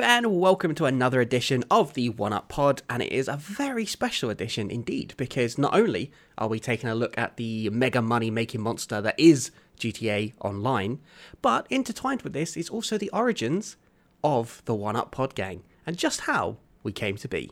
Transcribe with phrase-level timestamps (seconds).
[0.00, 2.82] and welcome to another edition of the One Up Pod.
[2.88, 6.94] And it is a very special edition indeed, because not only are we taking a
[6.94, 11.00] look at the mega money making monster that is GTA Online,
[11.42, 13.76] but intertwined with this is also the origins
[14.24, 17.50] of the One Up Pod gang and just how we came to be.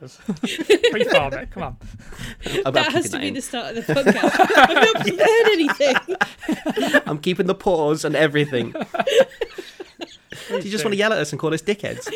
[0.00, 0.66] Just introduce us.
[0.92, 1.76] Freeform it, come on.
[2.64, 3.34] I'm That has to be in.
[3.34, 4.40] the start of the podcast.
[4.56, 7.02] I've not prepared anything.
[7.06, 8.72] I'm keeping the pause and everything.
[10.48, 12.08] Do you just want to yell at us and call us dickheads?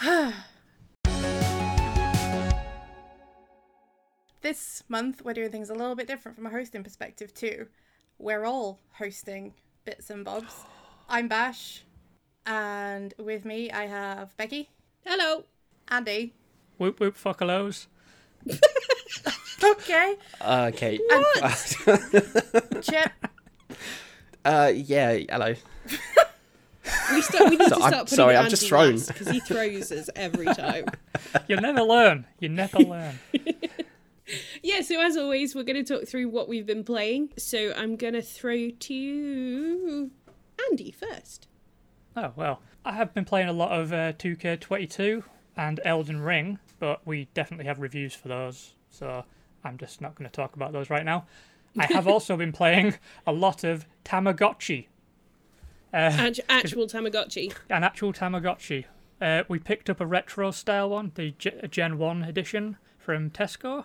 [4.40, 7.66] This month, we're doing things a little bit different from a hosting perspective, too.
[8.18, 10.54] We're all hosting bits and bobs.
[11.08, 11.82] I'm Bash,
[12.48, 14.70] and with me, I have Becky,
[15.06, 15.44] Hello.
[15.88, 16.34] Andy.
[16.78, 17.86] Whoop whoop fuckalos.
[19.62, 20.14] Okay.
[20.40, 20.98] Okay.
[21.08, 21.76] What?
[22.82, 23.10] Chip.
[24.44, 25.54] Uh, yeah, hello.
[27.12, 28.98] We, start, we need So to I'm putting sorry, I'm Andy just thrown.
[28.98, 30.86] because he throws us every time.
[31.46, 32.24] You'll never learn.
[32.40, 33.18] You never learn.
[34.62, 37.30] Yeah, so as always, we're going to talk through what we've been playing.
[37.36, 40.10] So I'm going to throw to
[40.70, 41.46] Andy first.
[42.18, 42.60] Oh, well.
[42.84, 45.22] I have been playing a lot of uh, 2K22
[45.56, 49.24] and Elden Ring, but we definitely have reviews for those, so
[49.62, 51.26] I'm just not going to talk about those right now.
[51.78, 52.94] I have also been playing
[53.26, 54.86] a lot of Tamagotchi.
[55.92, 55.96] Uh,
[56.48, 57.54] actual Tamagotchi.
[57.70, 58.86] an actual Tamagotchi.
[59.20, 63.84] Uh, we picked up a retro style one, the Ge- Gen 1 edition from Tesco,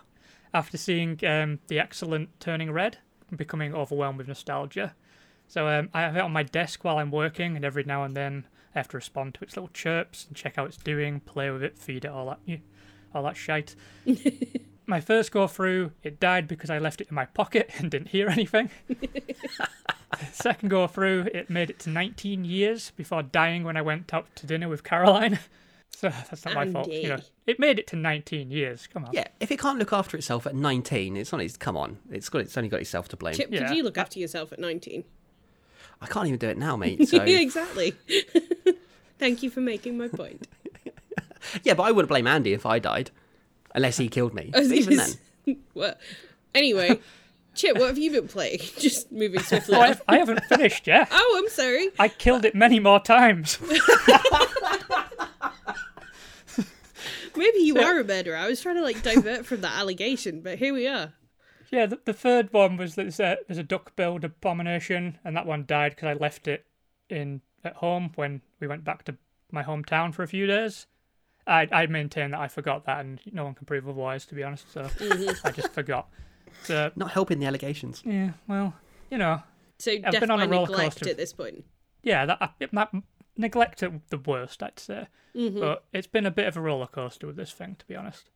[0.52, 4.94] after seeing um, the excellent Turning Red, and becoming overwhelmed with nostalgia.
[5.48, 8.16] So um, I have it on my desk while I'm working, and every now and
[8.16, 11.50] then I have to respond to its little chirps and check how it's doing, play
[11.50, 12.56] with it, feed it, all that, yeah,
[13.14, 13.76] all that shite.
[14.86, 18.08] my first go through, it died because I left it in my pocket and didn't
[18.08, 18.70] hear anything.
[20.32, 24.34] Second go through, it made it to 19 years before dying when I went out
[24.36, 25.38] to dinner with Caroline.
[25.96, 26.88] So that's not my fault.
[26.90, 28.88] You know, it made it to 19 years.
[28.88, 29.12] Come on.
[29.12, 31.56] Yeah, if it can't look after itself at 19, it's on its.
[31.56, 32.40] Come on, it's got.
[32.40, 33.34] It's only got itself to blame.
[33.34, 33.68] Chip, Yeah.
[33.68, 35.04] did you look after yourself at 19?
[36.00, 37.08] I can't even do it now, mate.
[37.08, 37.94] So yeah, exactly.
[39.18, 40.46] Thank you for making my point.
[41.62, 43.10] yeah, but I wouldn't blame Andy if I died,
[43.74, 44.50] unless he killed me.
[44.54, 45.06] I even gonna
[45.46, 45.94] then, well,
[46.54, 46.98] anyway,
[47.54, 48.58] Chip, what have you been playing?
[48.78, 49.96] Just moving swiftly Oh, I.
[50.08, 51.08] I haven't finished yet.
[51.12, 51.88] Oh, I'm sorry.
[51.98, 53.58] I killed it many more times.
[57.36, 58.36] Maybe you So- are a murderer.
[58.36, 61.12] I was trying to like divert from that allegation, but here we are.
[61.74, 65.64] Yeah, the, the third one was there's a, there's a duck-billed abomination, and that one
[65.66, 66.66] died because I left it
[67.10, 69.16] in at home when we went back to
[69.50, 70.86] my hometown for a few days.
[71.48, 74.44] I I maintain that I forgot that, and no one can prove otherwise, to be
[74.44, 74.72] honest.
[74.72, 74.88] So
[75.44, 76.08] I just forgot.
[76.62, 78.02] So not helping the allegations.
[78.06, 78.74] yeah, well,
[79.10, 79.42] you know,
[79.78, 81.10] So I've death been on by a roller neglect coaster.
[81.10, 81.64] at this point.
[82.04, 82.90] yeah, that, that
[83.36, 85.08] neglect at the worst, I'd say.
[85.34, 85.58] Mm-hmm.
[85.58, 88.30] But it's been a bit of a roller coaster with this thing, to be honest.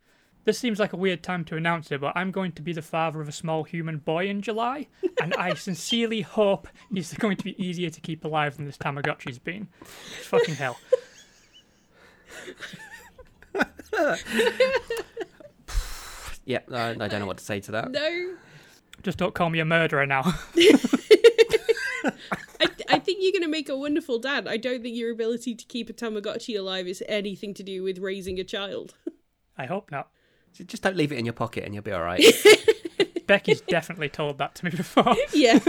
[0.49, 2.81] This seems like a weird time to announce it, but I'm going to be the
[2.81, 4.87] father of a small human boy in July,
[5.21, 9.39] and I sincerely hope he's going to be easier to keep alive than this Tamagotchi's
[9.39, 9.69] been.
[9.83, 10.79] It's fucking hell.
[16.47, 17.91] Yeah, I, I don't know what to say to that.
[17.91, 18.37] No,
[19.03, 20.23] Just don't call me a murderer now.
[20.25, 20.33] I,
[22.89, 24.49] I think you're going to make a wonderful dad.
[24.49, 27.99] I don't think your ability to keep a Tamagotchi alive is anything to do with
[27.99, 28.95] raising a child.
[29.59, 30.09] I hope not.
[30.55, 32.23] Just don't leave it in your pocket and you'll be all right.
[33.27, 35.15] Becky's definitely told that to me before.
[35.33, 35.61] Yeah.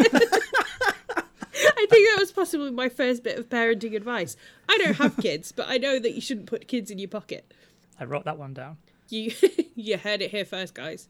[1.61, 4.35] I think that was possibly my first bit of parenting advice.
[4.67, 7.53] I don't have kids, but I know that you shouldn't put kids in your pocket.
[7.99, 8.77] I wrote that one down.
[9.09, 9.31] You
[9.75, 11.07] you heard it here first, guys.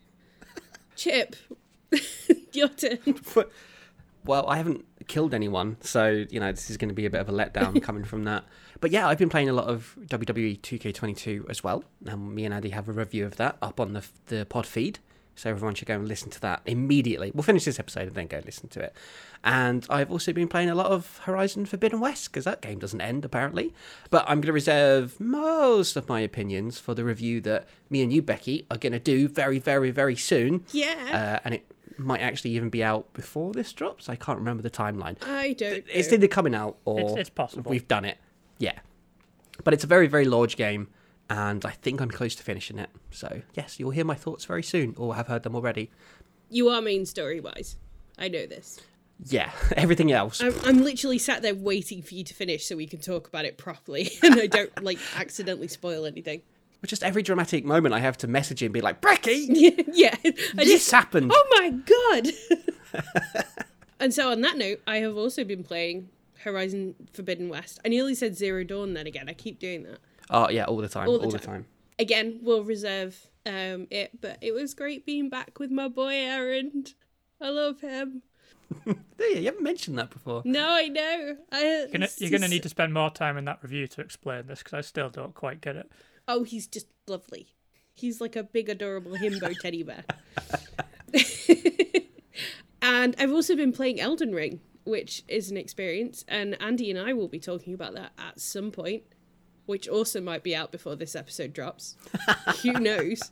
[0.96, 1.36] Chip,
[2.54, 3.00] your turn.
[4.26, 7.22] Well, I haven't killed anyone, so you know this is going to be a bit
[7.22, 8.46] of a letdown coming from that.
[8.82, 12.54] But yeah, I've been playing a lot of WWE 2K22 as well, and me and
[12.54, 15.00] Andy have a review of that up on the the pod feed.
[15.40, 17.32] So everyone should go and listen to that immediately.
[17.34, 18.94] We'll finish this episode and then go listen to it.
[19.42, 23.00] And I've also been playing a lot of Horizon Forbidden West because that game doesn't
[23.00, 23.74] end apparently.
[24.10, 28.12] But I'm going to reserve most of my opinions for the review that me and
[28.12, 30.66] you, Becky, are going to do very, very, very soon.
[30.74, 31.38] Yeah.
[31.38, 31.66] Uh, and it
[32.00, 34.10] might actually even be out before this drops.
[34.10, 35.18] I can't remember the timeline.
[35.28, 35.84] I don't.
[35.92, 36.16] It's know.
[36.16, 37.70] either coming out or It's- it's possible.
[37.70, 38.18] We've done it.
[38.58, 38.80] Yeah.
[39.64, 40.88] But it's a very, very large game,
[41.30, 42.90] and I think I'm close to finishing it.
[43.12, 45.92] So, yes, you'll hear my thoughts very soon, or have heard them already.
[46.50, 47.76] You are main story wise.
[48.18, 48.80] I know this.
[49.26, 50.42] Yeah, everything else.
[50.42, 53.44] I'm, I'm literally sat there waiting for you to finish so we can talk about
[53.46, 56.42] it properly and I don't like accidentally spoil anything.
[56.82, 59.48] But just every dramatic moment I have to message him be like, Brecky,
[59.94, 60.16] yeah.
[60.24, 61.32] I this just, happened.
[61.34, 63.44] oh my god.
[64.00, 66.10] and so on that note, I have also been playing
[66.44, 67.80] Horizon Forbidden West.
[67.84, 69.28] I nearly said Zero Dawn then again.
[69.28, 70.00] I keep doing that.
[70.30, 71.08] Oh, yeah, all the time.
[71.08, 71.64] All All the the, time.
[71.64, 71.66] time.
[71.98, 76.94] Again, we'll reserve um it, but it was great being back with my boy Erend.
[77.42, 78.22] I love him.
[79.20, 80.42] Yeah, you haven't mentioned that before.
[80.46, 81.36] No, I know.
[81.52, 81.88] I,
[82.20, 84.82] you're gonna need to spend more time in that review to explain this because I
[84.82, 85.92] still don't quite get it.
[86.30, 87.56] Oh, he's just lovely.
[87.96, 90.06] He's like a big, adorable himbo teddy bear.
[92.84, 97.14] and I've also been playing Elden Ring, which is an experience, and Andy and I
[97.14, 99.04] will be talking about that at some point,
[99.66, 101.98] which also might be out before this episode drops.
[102.62, 103.32] Who knows?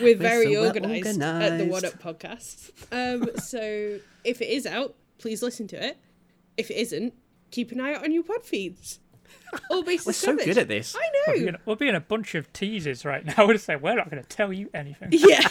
[0.00, 1.84] We're very so well organised at the One organised.
[1.84, 2.72] Up podcast.
[2.90, 5.98] Um, so if it is out, please listen to it.
[6.56, 7.12] If it isn't,
[7.50, 9.00] keep an eye out on your pod feeds.
[9.70, 10.44] All bases We're so covered.
[10.44, 10.94] good at this.
[10.96, 11.44] I We're, know.
[11.46, 13.34] gonna, we'll be in a bunch of teases right now.
[13.46, 15.08] We're say we're not going to tell you anything.
[15.12, 15.46] Yeah.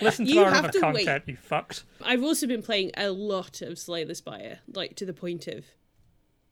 [0.00, 1.84] Listen to You our have other to content, you fucks.
[2.02, 5.64] I've also been playing a lot of Slay the Spire, like to the point of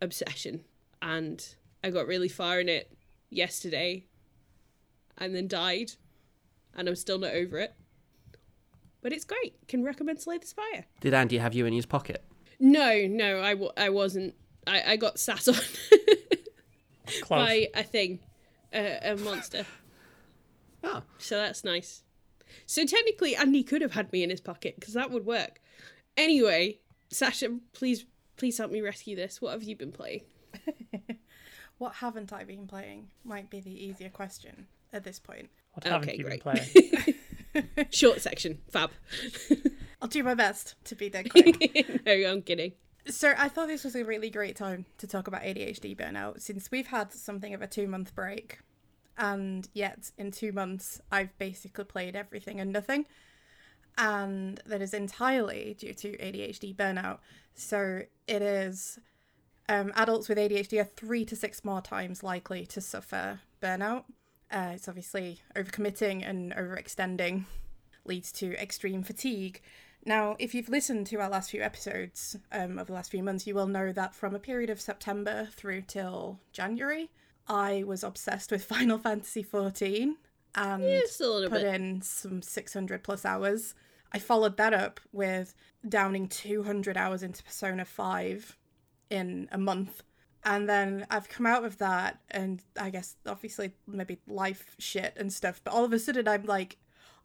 [0.00, 0.64] obsession.
[1.00, 1.44] And
[1.82, 2.92] I got really far in it
[3.30, 4.04] yesterday
[5.18, 5.92] and then died.
[6.74, 7.74] And I'm still not over it.
[9.02, 9.54] But it's great.
[9.66, 10.86] Can recommend Slay the Spire.
[11.00, 12.24] Did Andy have you in his pocket?
[12.60, 14.34] No, no, I, w- I wasn't.
[14.68, 15.54] I, I got sat on
[17.22, 17.46] Close.
[17.46, 18.20] by a thing,
[18.72, 19.64] a, a monster.
[20.84, 22.02] Oh, So that's nice.
[22.66, 25.60] So technically, Andy could have had me in his pocket because that would work.
[26.16, 26.78] Anyway,
[27.10, 28.04] Sasha, please,
[28.36, 29.40] please help me rescue this.
[29.40, 30.22] What have you been playing?
[31.78, 33.08] What haven't I been playing?
[33.24, 35.48] Might be the easier question at this point.
[35.72, 36.62] What haven't Okay, you been great.
[37.52, 37.86] playing?
[37.90, 38.90] Short section, fab.
[40.00, 42.04] I'll do my best to be dead quick.
[42.06, 42.72] no, I'm kidding.
[43.08, 46.70] So I thought this was a really great time to talk about ADHD burnout since
[46.70, 48.58] we've had something of a two month break.
[49.18, 53.04] And yet, in two months, I've basically played everything and nothing.
[53.98, 57.18] And that is entirely due to ADHD burnout.
[57.54, 58.98] So it is
[59.68, 64.04] um, adults with ADHD are three to six more times likely to suffer burnout.
[64.50, 67.44] Uh, it's obviously overcommitting and overextending
[68.04, 69.60] leads to extreme fatigue.
[70.04, 73.46] Now, if you've listened to our last few episodes um, of the last few months,
[73.46, 77.10] you will know that from a period of September through till January,
[77.46, 80.14] I was obsessed with Final Fantasy XIV
[80.54, 80.82] and
[81.48, 81.74] put bit.
[81.74, 83.74] in some 600 plus hours.
[84.12, 85.54] I followed that up with
[85.88, 88.58] downing 200 hours into Persona 5
[89.08, 90.02] in a month.
[90.44, 95.32] And then I've come out of that, and I guess obviously maybe life shit and
[95.32, 96.78] stuff, but all of a sudden I'm like,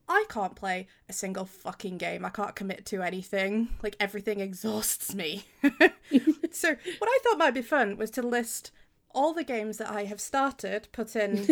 [0.09, 2.23] I can't play a single fucking game.
[2.23, 3.69] I can't commit to anything.
[3.83, 5.45] Like everything exhausts me.
[5.63, 8.71] so, what I thought might be fun was to list
[9.11, 11.47] all the games that I have started, put in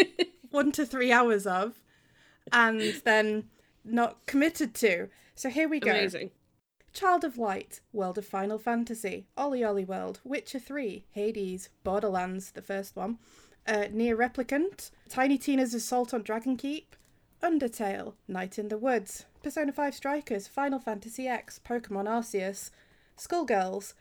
[0.50, 1.82] one to three hours of,
[2.50, 3.44] and then
[3.84, 5.08] not committed to.
[5.34, 5.90] So here we go.
[5.90, 6.30] Amazing.
[6.92, 12.96] Child of Light, World of Final Fantasy, OlliOlli World, Witcher 3, Hades, Borderlands, the first
[12.96, 13.18] one,
[13.66, 16.94] uh, NieR Replicant, Tiny Tina's Assault on Dragon Keep,
[17.42, 22.70] Undertale, Night in the Woods, Persona 5 Strikers, Final Fantasy X, Pokemon Arceus,
[23.18, 23.94] Skullgirls,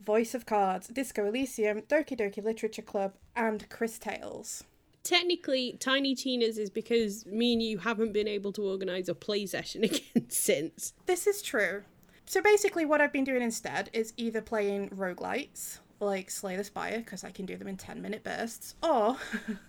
[0.00, 4.64] Voice of Cards, Disco Elysium, Doki Doki Literature Club, and Cris Tales.
[5.02, 9.46] Technically, Tiny Tina's is because me and you haven't been able to organise a play
[9.46, 10.92] session again since.
[11.06, 11.84] This is true.
[12.26, 16.98] So basically, what I've been doing instead is either playing roguelites, like Slay the Spire,
[16.98, 19.16] because I can do them in 10 minute bursts, or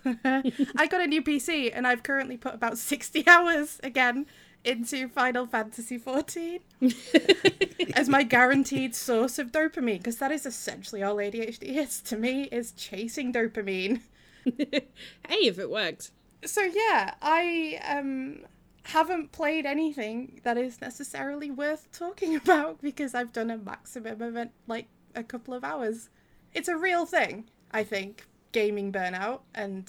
[0.24, 4.26] I got a new PC and I've currently put about 60 hours again
[4.64, 6.60] into Final Fantasy XIV
[7.96, 12.44] as my guaranteed source of dopamine, because that is essentially all ADHD is to me,
[12.44, 14.00] is chasing dopamine.
[14.44, 14.82] hey,
[15.28, 16.12] if it works.
[16.44, 18.44] So yeah, I um
[18.84, 24.36] haven't played anything that is necessarily worth talking about because I've done a maximum of
[24.36, 26.08] it, like a couple of hours.
[26.54, 29.86] It's a real thing, I think, gaming burnout and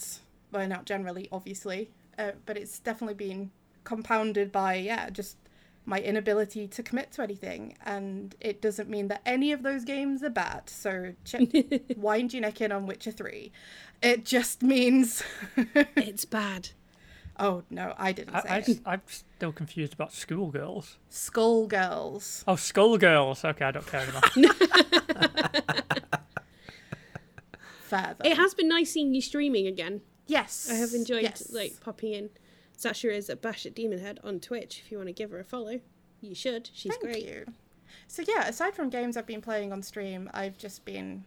[0.53, 3.51] burnout generally, obviously, uh, but it's definitely been
[3.83, 5.37] compounded by yeah, just
[5.85, 7.75] my inability to commit to anything.
[7.85, 10.69] And it doesn't mean that any of those games are bad.
[10.69, 11.49] So check,
[11.97, 13.51] wind your neck in on Witcher 3.
[14.01, 15.23] It just means.
[15.95, 16.69] it's bad.
[17.39, 18.79] Oh, no, I didn't say I, it.
[18.85, 20.97] I, I'm still confused about schoolgirls.
[21.11, 22.43] Skullgirls.
[22.47, 23.43] Oh, Skullgirls.
[23.43, 24.21] Okay, I don't care anymore.
[27.93, 28.23] Further.
[28.23, 30.01] It has been nice seeing you streaming again.
[30.25, 30.67] Yes.
[30.71, 31.51] I have enjoyed yes.
[31.51, 32.29] like popping in.
[32.75, 34.81] Sasha is at Bash at Demon Head on Twitch.
[34.83, 35.79] If you want to give her a follow,
[36.19, 36.69] you should.
[36.73, 37.25] She's Thank great.
[37.25, 37.45] you.
[38.07, 41.25] So yeah, aside from games I've been playing on stream, I've just been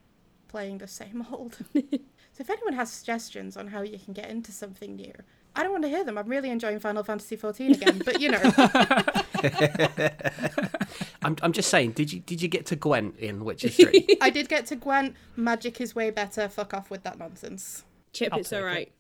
[0.49, 1.59] playing the same old.
[1.75, 5.13] so if anyone has suggestions on how you can get into something new,
[5.55, 6.19] I don't want to hear them.
[6.19, 8.39] I'm really enjoying Final Fantasy XIV again, but you know,
[11.23, 14.19] I'm, I'm just saying, did you did you get to Gwent in Witcher 3?
[14.21, 15.15] I did get to Gwent.
[15.37, 16.49] Magic is way better.
[16.49, 17.85] Fuck off with that nonsense.
[18.13, 18.63] Chip, I'll it's take it.
[18.63, 18.93] alright.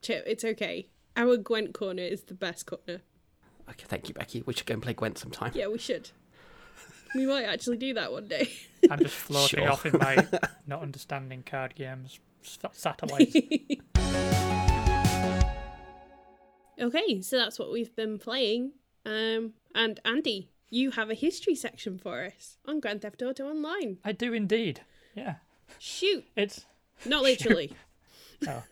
[0.00, 0.88] Chip, it's okay.
[1.16, 3.02] Our Gwent corner is the best corner.
[3.68, 4.42] okay, thank you, Becky.
[4.46, 5.52] We should go and play Gwent sometime.
[5.54, 6.10] Yeah, we should.
[7.14, 8.50] We might actually do that one day.
[8.90, 9.70] I'm just floating Sure.
[9.70, 10.26] off in my
[10.66, 12.18] not understanding card games
[12.72, 13.34] satellite.
[16.80, 18.72] okay, so that's what we've been playing.
[19.04, 23.98] Um, and Andy, you have a history section for us on Grand Theft Auto Online.
[24.04, 24.80] I do indeed.
[25.14, 25.36] Yeah.
[25.78, 26.64] Shoot, It's
[27.06, 27.72] not literally.
[28.40, 28.64] not,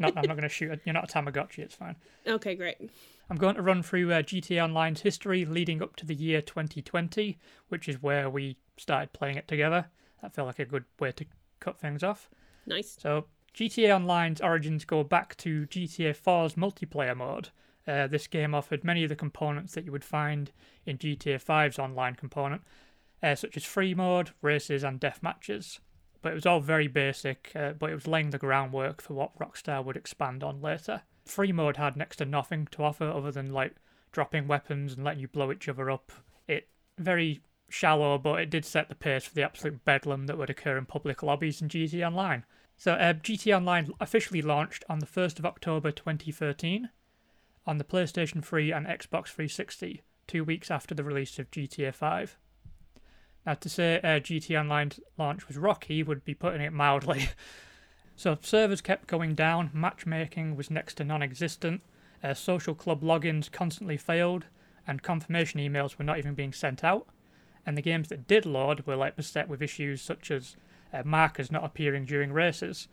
[0.00, 0.80] I'm not going to shoot.
[0.84, 1.58] You're not a Tamagotchi.
[1.58, 1.96] It's fine.
[2.26, 2.76] okay, great.
[3.30, 7.38] I'm going to run through uh, GTA Online's history leading up to the year 2020,
[7.68, 9.86] which is where we started playing it together.
[10.22, 11.26] That felt like a good way to
[11.60, 12.30] cut things off.
[12.66, 12.96] Nice.
[12.98, 17.50] So, GTA Online's origins go back to GTA 4's multiplayer mode.
[17.88, 20.52] Uh, this game offered many of the components that you would find
[20.84, 22.60] in GTA 5's online component,
[23.22, 25.80] uh, such as free mode, races, and death matches.
[26.20, 29.38] But it was all very basic, uh, but it was laying the groundwork for what
[29.38, 31.02] Rockstar would expand on later.
[31.24, 33.76] Free mode had next to nothing to offer other than like
[34.12, 36.12] dropping weapons and letting you blow each other up.
[36.46, 36.68] It
[36.98, 37.40] very
[37.70, 40.86] shallow, but it did set the pace for the absolute bedlam that would occur in
[40.86, 42.44] public lobbies in GTA Online.
[42.76, 46.90] So, uh, GTA Online officially launched on the 1st of October 2013
[47.68, 52.38] on the PlayStation 3 and Xbox 360, two weeks after the release of GTA 5.
[53.44, 57.28] Now, to say uh, GTA Online's launch was rocky would be putting it mildly.
[58.16, 61.82] so, servers kept going down, matchmaking was next to non existent,
[62.24, 64.46] uh, social club logins constantly failed,
[64.86, 67.06] and confirmation emails were not even being sent out.
[67.66, 70.56] And the games that did load were like beset with issues such as
[70.90, 72.88] uh, markers not appearing during races.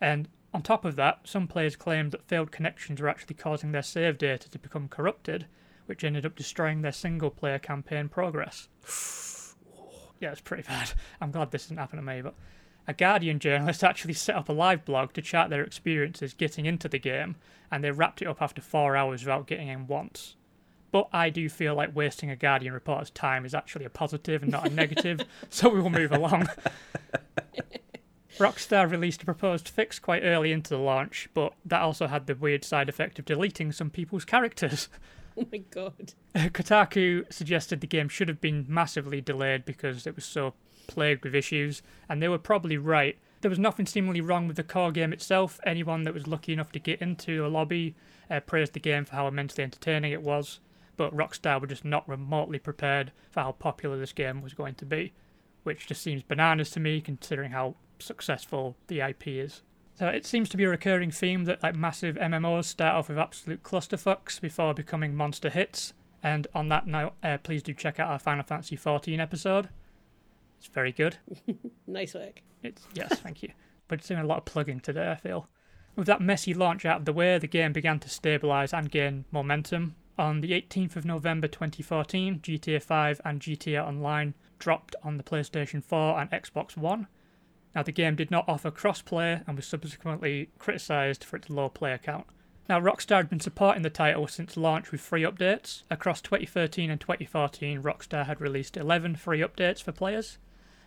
[0.00, 3.82] And on top of that, some players claimed that failed connections were actually causing their
[3.82, 5.46] save data to become corrupted,
[5.86, 8.68] which ended up destroying their single player campaign progress.
[10.20, 10.92] yeah, it's pretty bad.
[11.20, 12.34] I'm glad this didn't happen to me, but
[12.86, 16.88] a Guardian journalist actually set up a live blog to chart their experiences getting into
[16.88, 17.36] the game,
[17.70, 20.36] and they wrapped it up after four hours without getting in once.
[20.90, 24.52] But I do feel like wasting a Guardian reporter's time is actually a positive and
[24.52, 26.48] not a negative, so we will move along.
[28.38, 32.34] Rockstar released a proposed fix quite early into the launch, but that also had the
[32.34, 34.88] weird side effect of deleting some people's characters.
[35.34, 36.12] Oh my god.
[36.34, 40.52] Kotaku suggested the game should have been massively delayed because it was so
[40.86, 43.18] plagued with issues, and they were probably right.
[43.40, 45.58] There was nothing seemingly wrong with the core game itself.
[45.64, 47.94] Anyone that was lucky enough to get into a lobby
[48.30, 50.60] uh, praised the game for how immensely entertaining it was,
[50.96, 54.84] but Rockstar were just not remotely prepared for how popular this game was going to
[54.84, 55.12] be,
[55.62, 59.62] which just seems bananas to me considering how successful the IP is.
[59.94, 63.18] So it seems to be a recurring theme that like massive MMOs start off with
[63.18, 65.92] absolute clusterfucks before becoming monster hits.
[66.22, 69.68] And on that note, uh, please do check out our Final Fantasy XIV episode.
[70.58, 71.18] It's very good.
[71.86, 72.40] Nice work.
[72.62, 73.50] It's yes, thank you.
[73.88, 75.10] But it's doing a lot of plugging today.
[75.10, 75.48] I feel.
[75.94, 79.26] With that messy launch out of the way, the game began to stabilise and gain
[79.30, 79.96] momentum.
[80.18, 85.82] On the 18th of November 2014, GTA 5 and GTA Online dropped on the PlayStation
[85.82, 87.08] 4 and Xbox One.
[87.74, 91.98] Now, the game did not offer crossplay and was subsequently criticised for its low player
[91.98, 92.26] count.
[92.68, 95.82] Now, Rockstar had been supporting the title since launch with free updates.
[95.90, 100.38] Across 2013 and 2014, Rockstar had released 11 free updates for players,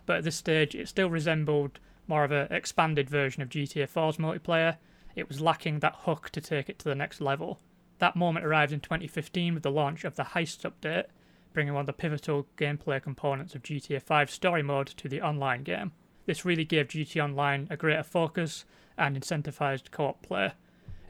[0.06, 1.78] but at this stage, it still resembled
[2.08, 4.76] more of an expanded version of GTA 4's multiplayer.
[5.14, 7.60] It was lacking that hook to take it to the next level.
[7.98, 11.06] That moment arrived in 2015 with the launch of the Heist update,
[11.52, 15.62] bringing one of the pivotal gameplay components of GTA 5's story mode to the online
[15.62, 15.92] game.
[16.26, 18.64] This really gave GTA Online a greater focus
[18.98, 20.52] and incentivized co op play.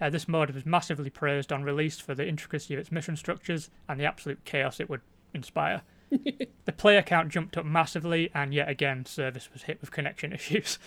[0.00, 3.70] Uh, this mode was massively praised on release for the intricacy of its mission structures
[3.88, 5.00] and the absolute chaos it would
[5.32, 5.82] inspire.
[6.11, 10.78] the player count jumped up massively, and yet again, service was hit with connection issues.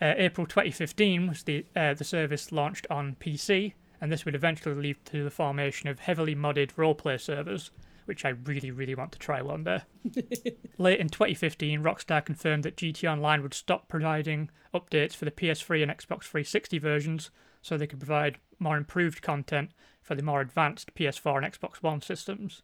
[0.00, 4.74] Uh, April 2015 was the uh, the service launched on PC, and this would eventually
[4.74, 7.70] lead to the formation of heavily modded roleplay servers,
[8.10, 9.82] which I really, really want to try one day.
[10.78, 15.84] Late in 2015, Rockstar confirmed that GT Online would stop providing updates for the PS3
[15.84, 17.30] and Xbox 360 versions
[17.62, 19.70] so they could provide more improved content
[20.02, 22.62] for the more advanced PS4 and Xbox One systems.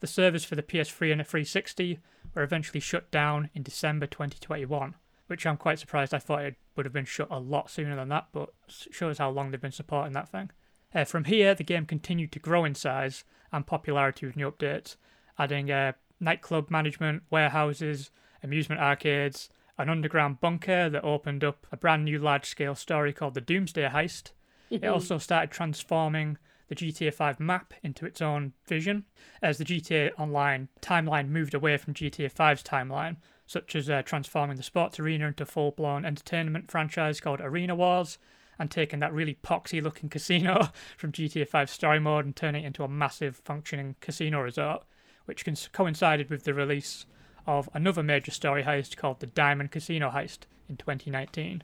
[0.00, 1.98] The servers for the PS3 and the 360
[2.34, 4.94] were eventually shut down in December 2021,
[5.26, 6.14] which I'm quite surprised.
[6.14, 9.28] I thought it would have been shut a lot sooner than that, but shows how
[9.28, 10.52] long they've been supporting that thing.
[10.94, 14.96] Uh, from here, the game continued to grow in size and popularity with new updates,
[15.38, 18.10] adding uh, nightclub management, warehouses,
[18.42, 23.34] amusement arcades, an underground bunker that opened up a brand new large scale story called
[23.34, 24.32] the Doomsday Heist.
[24.70, 26.38] It also started transforming
[26.68, 29.04] the GTA 5 map into its own vision
[29.42, 33.16] as the GTA Online timeline moved away from GTA 5's timeline,
[33.46, 37.76] such as uh, transforming the sports arena into a full blown entertainment franchise called Arena
[37.76, 38.18] Wars
[38.58, 42.66] and taking that really poxy looking casino from GTA 5 story mode and turning it
[42.66, 44.84] into a massive functioning casino resort,
[45.26, 47.06] which coincided with the release
[47.46, 51.62] of another major story heist called the Diamond Casino Heist in 2019.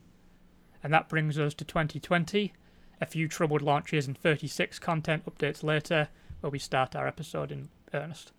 [0.82, 2.52] And that brings us to 2020,
[3.00, 6.08] a few troubled launches and 36 content updates later,
[6.40, 8.32] where we start our episode in earnest.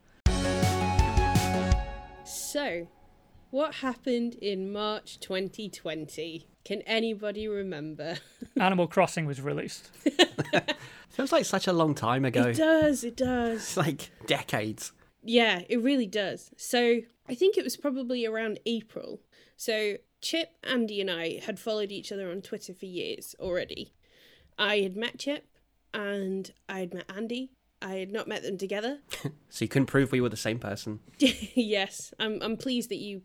[2.25, 2.87] So,
[3.53, 6.47] what happened in March 2020?
[6.65, 8.15] Can anybody remember?
[8.59, 9.91] Animal Crossing was released.
[11.09, 12.45] Feels like such a long time ago.
[12.45, 13.57] It does, it does.
[13.57, 14.91] It's like decades.
[15.21, 16.49] Yeah, it really does.
[16.57, 19.21] So I think it was probably around April.
[19.55, 23.93] So Chip, Andy, and I had followed each other on Twitter for years already.
[24.57, 25.45] I had met Chip
[25.93, 27.51] and I had met Andy.
[27.83, 28.97] I had not met them together.
[29.49, 30.99] So you couldn't prove we were the same person.
[31.19, 33.21] yes, I'm I'm pleased that you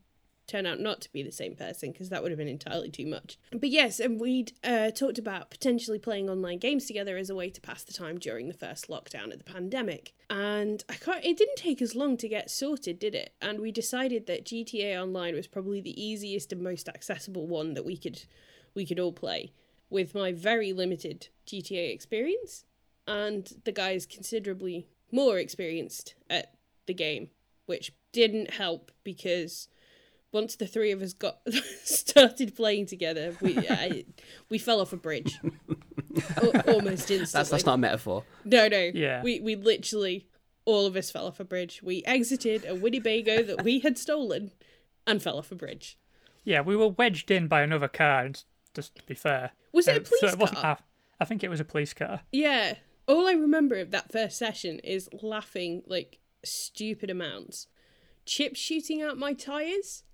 [0.49, 3.07] turn out not to be the same person because that would have been entirely too
[3.07, 3.39] much.
[3.53, 7.51] But yes, and we'd uh, talked about potentially playing online games together as a way
[7.51, 10.15] to pass the time during the first lockdown of the pandemic.
[10.31, 13.35] And I can't, it didn't take us long to get sorted, did it?
[13.41, 17.85] And we decided that GTA Online was probably the easiest and most accessible one that
[17.85, 18.23] we could
[18.75, 19.53] we could all play.
[19.91, 22.65] With my very limited GTA experience,
[23.07, 26.55] and the guys considerably more experienced at
[26.87, 27.31] the game,
[27.67, 29.69] which didn't help because
[30.33, 31.39] once the three of us got
[31.85, 34.05] started playing together, we I,
[34.51, 35.39] we fell off a bridge
[36.43, 37.27] o- almost instantly.
[37.33, 38.25] That's that's not a metaphor.
[38.45, 38.91] No, no.
[38.95, 39.23] Yeah.
[39.23, 40.27] We we literally
[40.65, 41.81] all of us fell off a bridge.
[41.83, 44.51] We exited a Winnebago that we had stolen
[45.07, 45.99] and fell off a bridge.
[46.45, 48.43] Yeah, we were wedged in by another car, and
[48.75, 49.53] just to be fair.
[49.73, 50.71] Was it a uh, police it wasn't car?
[50.71, 50.79] our-
[51.21, 52.21] I think it was a police car.
[52.33, 52.75] Yeah.
[53.09, 57.67] All I remember of that first session is laughing like stupid amounts.
[58.27, 60.05] Chip shooting out my tires,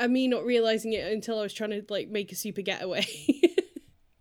[0.00, 3.06] and me not realizing it until I was trying to like make a super getaway.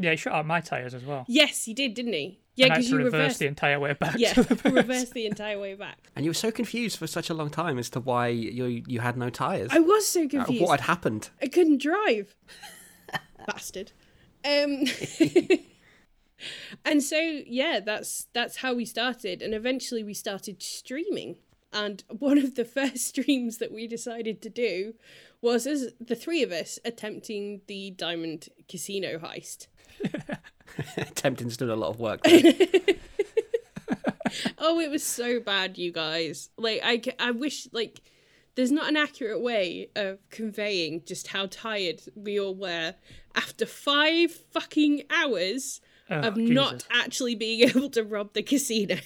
[0.02, 1.26] Yeah, he shot out my tyres as well.
[1.28, 2.39] yes, he did, didn't he?
[2.56, 3.39] Yeah, and I had because to you reverse reversed.
[3.39, 5.98] the entire way back Yeah, the reversed the entire way back.
[6.15, 9.02] And you were so confused for such a long time as to why you you
[9.02, 9.72] had no tires.
[9.74, 10.62] I was so Uh, confused.
[10.63, 11.32] What had happened?
[11.42, 12.34] I couldn't drive.
[13.48, 13.92] Bastard.
[14.46, 14.86] Um
[16.86, 21.36] And so yeah, that's that's how we started and eventually we started streaming.
[21.74, 24.94] And one of the first streams that we decided to do
[25.41, 29.67] was as the three of us attempting the Diamond Casino heist.
[31.15, 32.21] Tempting's done a lot of work.
[34.60, 36.49] Oh, it was so bad, you guys.
[36.58, 38.02] Like I I wish like
[38.56, 42.93] there's not an accurate way of conveying just how tired we all were
[43.36, 46.54] after 5 fucking hours Oh, of Jesus.
[46.54, 48.97] not actually being able to rob the casino.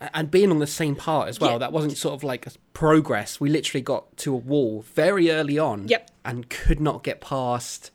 [0.00, 1.52] And being on the same part as well.
[1.52, 1.58] Yeah.
[1.58, 3.40] That wasn't sort of like a progress.
[3.40, 5.88] We literally got to a wall very early on.
[5.88, 6.10] Yep.
[6.24, 7.90] And could not get past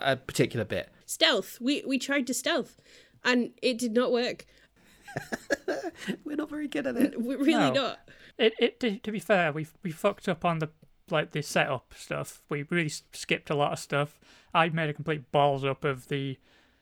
[0.00, 0.90] a particular bit.
[1.06, 1.58] stealth.
[1.60, 2.76] We we tried to stealth
[3.24, 4.44] and it did not work.
[6.24, 7.20] We're not very good at it.
[7.20, 7.72] We're really No.
[7.72, 7.98] not.
[8.38, 10.68] It, it to, to be fair, we we fucked up on the
[11.10, 12.42] like the setup stuff.
[12.48, 14.20] We really skipped a lot of stuff.
[14.54, 16.38] I made a complete balls up of the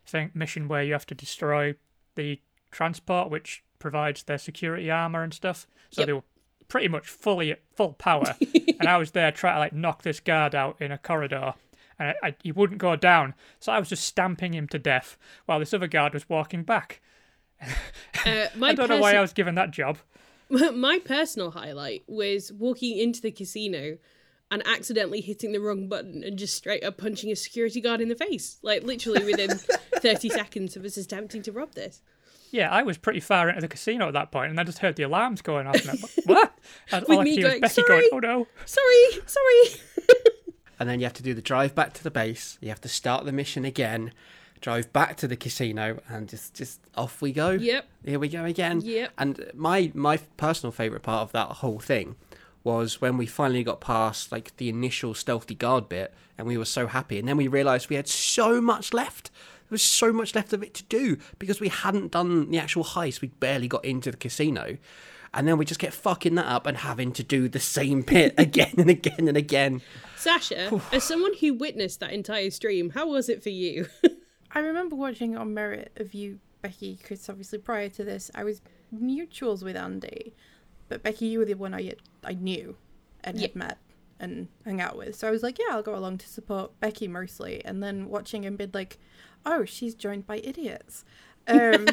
[0.07, 1.74] thing mission where you have to destroy
[2.16, 5.67] the transport, which provides their security armor and stuff.
[5.91, 6.07] So Yep.
[6.07, 6.23] they were
[6.69, 8.35] pretty much fully at full power,
[8.81, 11.55] and I was there trying to like knock this guard out in a corridor.
[11.99, 15.17] And I, I, he wouldn't go down, so I was just stamping him to death
[15.47, 17.01] while this other guard was walking back.
[17.62, 17.69] Uh,
[18.62, 19.99] I don't know why I was given that job.
[20.51, 23.99] my personal highlight was walking into the casino
[24.51, 28.09] and accidentally hitting the wrong button and just straight up punching a security guard in
[28.09, 28.59] the face.
[28.62, 29.51] Like literally within
[29.97, 32.03] 30 seconds of us attempting to rob this.
[32.51, 34.97] Yeah, I was pretty far into the casino at that point, and I just heard
[34.97, 35.77] the alarms going off.
[35.77, 36.59] And I'm like, what?
[36.93, 38.47] And With I me could hear was going, Becky "Sorry." going, oh no.
[38.65, 39.81] Sorry, sorry.
[40.79, 42.59] And then you have to do the drive back to the base.
[42.61, 44.13] You have to start the mission again.
[44.61, 47.51] drive back to the casino, and just just off we go.
[47.53, 47.87] Yep.
[48.05, 48.83] Here we go again.
[48.83, 49.11] Yep.
[49.17, 52.17] And my my personal favorite part of that whole thing
[52.63, 56.65] was when we finally got past like the initial stealthy guard bit, and we were
[56.67, 59.31] so happy, and then we realised we had so much left.
[59.68, 62.85] There was so much left of it to do because we hadn't done the actual
[62.85, 63.20] heist.
[63.20, 64.79] We barely got into the casino.
[65.35, 68.35] And then we just kept fucking that up and having to do the same bit
[68.38, 69.83] again and again and again.
[70.16, 73.88] Sasha, as someone who witnessed that entire stream, how was it for you?
[74.52, 78.44] I remember watching it on Merit of you, Becky, because obviously prior to this, I
[78.44, 78.62] was
[78.94, 80.35] mutuals with Andy,
[80.88, 82.76] but Becky, you were the one I I knew
[83.22, 83.79] and had met
[84.18, 85.16] and hung out with.
[85.16, 87.64] So I was like, yeah, I'll go along to support Becky mostly.
[87.64, 88.98] And then watching him be like,
[89.47, 91.05] oh, she's joined by idiots.
[91.49, 91.87] Um,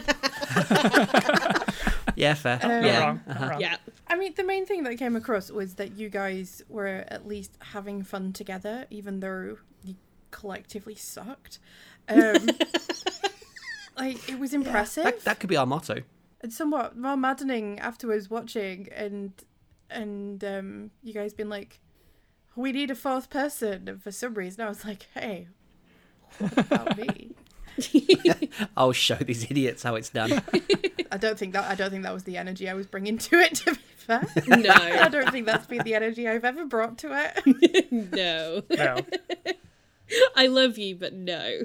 [2.15, 2.59] Yeah, fair.
[2.61, 2.99] Um, yeah.
[2.99, 3.61] wrong, not wrong.
[3.61, 3.77] yeah.
[4.07, 7.57] I mean, the main thing that came across was that you guys were at least
[7.59, 9.95] having fun together, even though you
[10.31, 11.59] collectively sucked.
[12.09, 12.49] Um,
[13.97, 16.01] like it was impressive That, that could be our motto.
[16.41, 19.31] and somewhat more maddening afterwards watching and
[19.89, 21.79] and um you guys been like
[22.55, 25.47] we need a fourth person and for some reason i was like hey
[26.39, 27.31] what about me
[28.77, 30.41] I'll show these idiots how it's done.
[31.11, 33.39] i don't think that i don't think that was the energy i was bringing to
[33.39, 36.97] it to be fair no, i don't think that's been the energy i've ever brought
[36.97, 38.63] to it no.
[38.69, 38.97] No.
[40.35, 41.61] I love you, but no.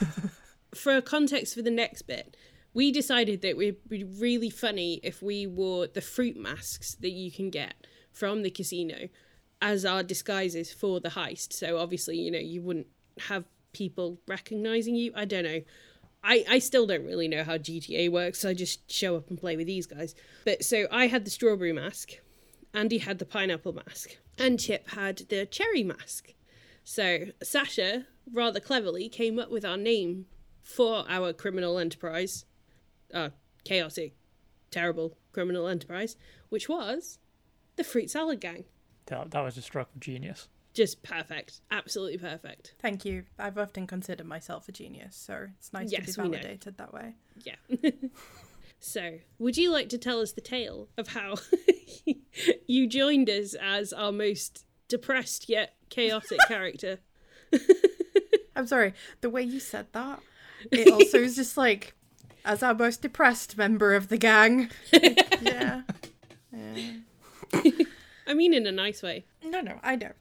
[0.74, 2.36] for context for the next bit,
[2.74, 7.10] we decided that it would be really funny if we wore the fruit masks that
[7.10, 7.74] you can get
[8.10, 9.08] from the casino
[9.60, 11.52] as our disguises for the heist.
[11.52, 12.88] So obviously, you know, you wouldn't
[13.28, 15.12] have people recognizing you.
[15.14, 15.60] I don't know.
[16.24, 19.38] I, I still don't really know how GTA works, so I just show up and
[19.38, 20.14] play with these guys.
[20.44, 22.12] But so I had the strawberry mask,
[22.72, 26.34] Andy had the pineapple mask, and Chip had the cherry mask.
[26.84, 30.26] So Sasha, rather cleverly, came up with our name
[30.62, 32.44] for our criminal enterprise,
[33.12, 33.30] uh,
[33.64, 34.14] chaotic,
[34.70, 36.16] terrible criminal enterprise,
[36.50, 37.18] which was
[37.76, 38.64] the Fruit Salad Gang.
[39.06, 40.48] That, that was a stroke of genius.
[40.74, 42.74] Just perfect, absolutely perfect.
[42.80, 46.78] thank you i've often considered myself a genius so it's nice Yes, to be validated
[46.78, 47.56] that way Yeah.
[48.80, 51.34] so, would you like to tell us the tale of how
[52.66, 56.98] you joined us as our most depressed yet chaotic character?
[58.56, 58.94] I'm sorry.
[59.20, 60.20] The way you said that,
[60.70, 61.94] it also is just like,
[62.44, 64.70] as our most depressed member of the gang.
[65.42, 65.82] yeah.
[66.52, 66.92] yeah.
[68.26, 69.24] I mean, in a nice way.
[69.44, 70.12] No, no, I know.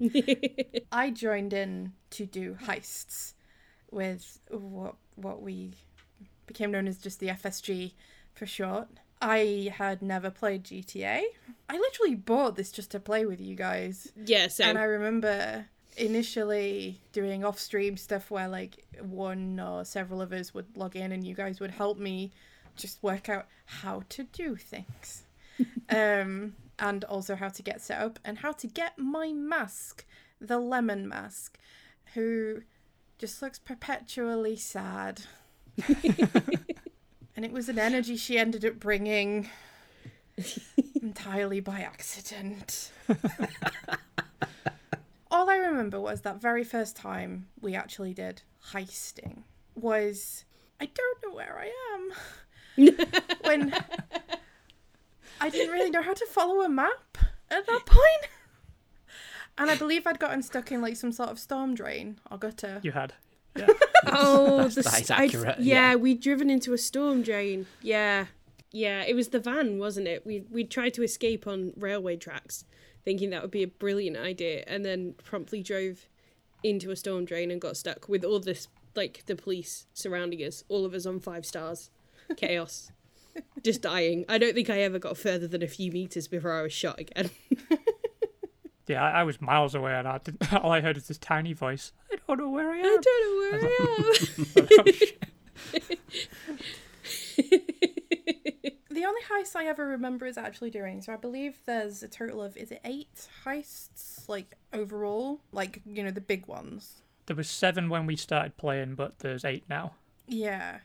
[0.92, 3.34] I joined in to do heists
[3.90, 5.72] with what what we
[6.46, 7.92] became known as just the FSG
[8.32, 8.88] for short.
[9.22, 11.22] I had never played GTA.
[11.68, 14.10] I literally bought this just to play with you guys.
[14.24, 20.22] Yeah, so And I remember initially doing off stream stuff where like one or several
[20.22, 22.32] of us would log in and you guys would help me
[22.76, 25.24] just work out how to do things.
[25.90, 30.06] um and also how to get set up and how to get my mask,
[30.40, 31.58] the lemon mask,
[32.14, 32.62] who
[33.18, 35.20] just looks perpetually sad.
[37.36, 39.50] and it was an energy she ended up bringing
[41.02, 42.90] entirely by accident.
[45.30, 49.42] All I remember was that very first time we actually did heisting
[49.74, 50.44] was
[50.80, 52.12] I don't know where I am.
[53.44, 53.74] when
[55.40, 57.18] I didn't really know how to follow a map
[57.50, 58.30] at that point.
[59.58, 62.80] And I believe I'd gotten stuck in like some sort of storm drain or gutter.
[62.82, 63.14] You had.
[63.56, 63.66] Yeah.
[64.06, 65.94] Oh, That's- the, that s- I'd- accurate, yeah, yeah.
[65.96, 67.66] we'd driven into a storm drain.
[67.82, 68.26] Yeah,
[68.72, 70.24] yeah, it was the van, wasn't it?
[70.24, 72.64] We we tried to escape on railway tracks,
[73.04, 76.08] thinking that would be a brilliant idea, and then promptly drove
[76.62, 80.64] into a storm drain and got stuck with all this like the police surrounding us,
[80.70, 81.90] all of us on five stars,
[82.38, 82.90] chaos,
[83.62, 84.24] just dying.
[84.28, 86.98] I don't think I ever got further than a few meters before I was shot
[86.98, 87.30] again.
[88.90, 91.52] Yeah, I, I was miles away and I didn't, all I heard is this tiny
[91.52, 91.92] voice.
[92.12, 92.84] I don't know where I am.
[92.84, 94.94] I don't know where I
[96.48, 96.58] am.
[97.38, 97.58] Oh.
[98.90, 101.00] The only heist I ever remember is actually doing.
[101.00, 106.02] So I believe there's a total of is it eight heists like overall, like you
[106.02, 107.02] know the big ones.
[107.26, 109.92] There was seven when we started playing, but there's eight now.
[110.26, 110.78] Yeah.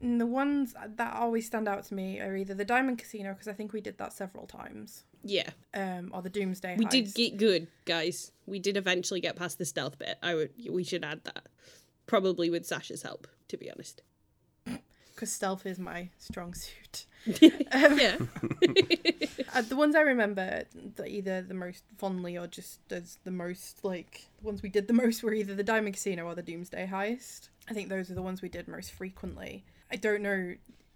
[0.00, 3.48] And the ones that always stand out to me are either the Diamond Casino because
[3.48, 6.76] I think we did that several times, yeah, um, or the Doomsday.
[6.76, 6.90] we heist.
[6.90, 8.32] did get good, guys.
[8.46, 10.18] We did eventually get past the stealth bit.
[10.22, 10.50] I would.
[10.68, 11.46] We should add that,
[12.06, 13.26] probably with Sasha's help.
[13.48, 14.02] To be honest.
[15.14, 17.06] because stealth is my strong suit.
[17.40, 18.16] yeah.
[19.54, 20.64] Uh, the ones I remember,
[20.96, 24.88] that either the most fondly or just as the most like the ones we did
[24.88, 27.50] the most were either the Diamond Casino or the Doomsday Heist.
[27.68, 29.64] I think those are the ones we did most frequently.
[29.94, 30.54] I don't know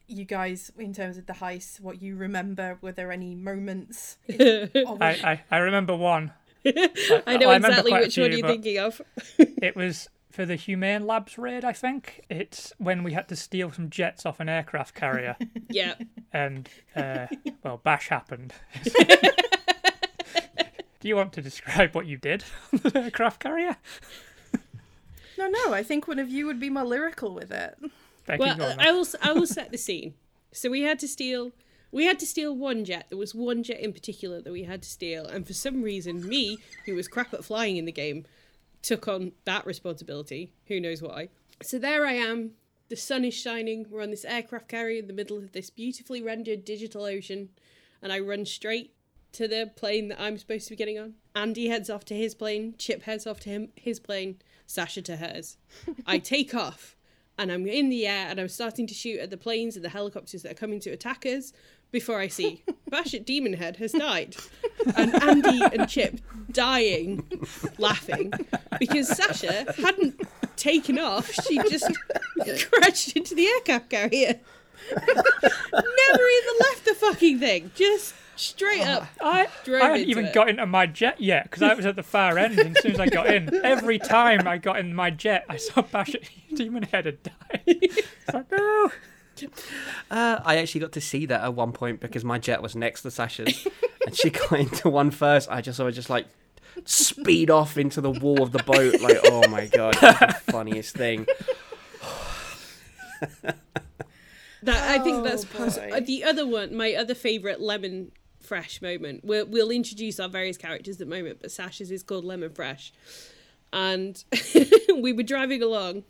[0.08, 4.68] you guys in terms of the heist what you remember were there any moments I,
[5.00, 6.32] I, I remember one.
[6.66, 9.00] I know I remember exactly quite a which one few, you're thinking of.
[9.62, 12.24] It was for the Humane Labs raid, I think.
[12.28, 15.36] It's when we had to steal some jets off an aircraft carrier,
[15.68, 15.94] Yeah.
[16.32, 17.26] and uh,
[17.62, 18.52] well, bash happened.
[21.00, 23.76] Do you want to describe what you did on the aircraft carrier?
[25.38, 27.78] no no i think one of you would be more lyrical with it
[28.36, 29.06] Well, uh, I will.
[29.22, 30.14] I will set the scene.
[30.52, 31.52] So we had to steal.
[31.90, 33.06] We had to steal one jet.
[33.08, 36.28] There was one jet in particular that we had to steal, and for some reason,
[36.28, 38.26] me, who was crap at flying in the game,
[38.82, 40.52] took on that responsibility.
[40.66, 41.28] Who knows why?
[41.62, 42.52] So there I am.
[42.88, 43.86] The sun is shining.
[43.90, 47.50] We're on this aircraft carrier in the middle of this beautifully rendered digital ocean,
[48.02, 48.94] and I run straight
[49.32, 51.14] to the plane that I'm supposed to be getting on.
[51.34, 52.74] Andy heads off to his plane.
[52.78, 54.36] Chip heads off to him his plane.
[54.66, 55.56] Sasha to hers.
[56.06, 56.96] I take off
[57.38, 59.88] and I'm in the air and I'm starting to shoot at the planes and the
[59.88, 61.52] helicopters that are coming to attack us
[61.90, 64.36] before I see Bashet Demon Head has died.
[64.96, 66.20] And Andy and Chip
[66.50, 67.24] dying,
[67.78, 68.32] laughing,
[68.78, 70.20] because Sasha hadn't
[70.56, 71.30] taken off.
[71.30, 71.90] She just
[72.70, 74.40] crashed into the aircraft carrier.
[74.92, 75.08] Never
[75.72, 77.70] even left the fucking thing.
[77.74, 79.06] Just straight up.
[79.20, 80.34] I, drove I hadn't into even it.
[80.34, 82.58] got into my jet yet because I was at the far end.
[82.58, 85.56] And as soon as I got in, every time I got in my jet, I
[85.56, 86.14] saw Bash
[86.54, 87.62] Demon Head had died.
[87.66, 88.90] It's like, no.
[90.10, 93.02] Uh, I actually got to see that at one point because my jet was next
[93.02, 93.66] to Sasha's,
[94.04, 95.48] and she got into one first.
[95.50, 96.26] I just saw her just like
[96.84, 99.00] speed off into the wall of the boat.
[99.00, 101.26] Like, oh my god, that's the funniest thing.
[104.62, 105.90] That I think Oh, that's poss- boy.
[105.94, 106.74] uh, the other one.
[106.74, 108.10] My other favorite lemon
[108.48, 109.24] fresh moment.
[109.24, 112.92] We'll we'll introduce our various characters at the moment, but Sasha's is called Lemon Fresh,
[113.72, 114.24] and
[114.96, 116.04] we were driving along,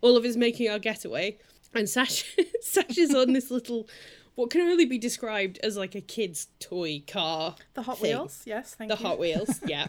[0.00, 1.38] all of us making our getaway,
[1.72, 2.24] and Sasha
[2.60, 3.88] Sasha's on this little,
[4.34, 8.10] what can only be described as like a kid's toy car, the hot thing.
[8.16, 9.88] wheels yes thank the you The Hot Wheels, yeah,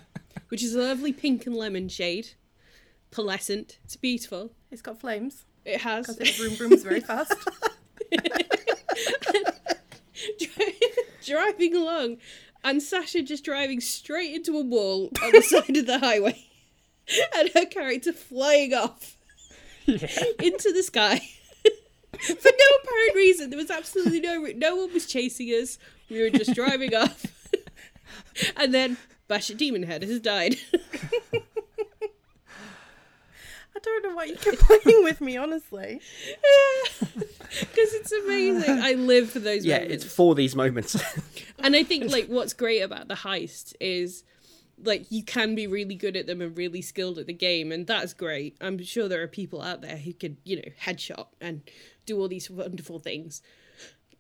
[0.50, 2.30] which is a lovely pink and lemon shade,
[3.12, 3.78] pearlescent.
[3.84, 4.52] It's beautiful.
[4.72, 6.06] it's got flames It has.
[6.08, 7.34] because it vroom vrooms very fast
[11.26, 12.18] driving along,
[12.64, 16.46] and Sasha just driving straight into a wall on the side of the highway,
[17.36, 19.16] and her character flying off
[19.86, 19.98] Yeah.
[20.42, 21.20] into the sky
[22.20, 23.50] for no apparent reason.
[23.50, 25.78] There was absolutely no re- no one was chasing us.
[26.10, 27.26] We were just driving off,
[28.58, 30.56] and then Basha Demon Head has died.
[33.80, 36.00] I don't know why you keep playing with me honestly
[37.60, 38.80] Because it's amazing.
[38.80, 40.06] I live for those Yeah, moments.
[40.06, 40.96] it's for these moments.
[41.62, 44.24] And I think like what's great about the heist is
[44.82, 47.86] like you can be really good at them and really skilled at the game and
[47.86, 48.56] that's great.
[48.62, 51.62] I'm sure there are people out there who could, you know, headshot and
[52.06, 53.42] do all these wonderful things.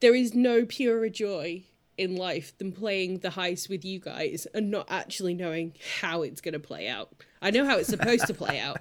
[0.01, 1.63] There is no purer joy
[1.97, 6.41] in life than playing the heist with you guys and not actually knowing how it's
[6.41, 7.09] going to play out.
[7.41, 8.79] I know how it's supposed to play out,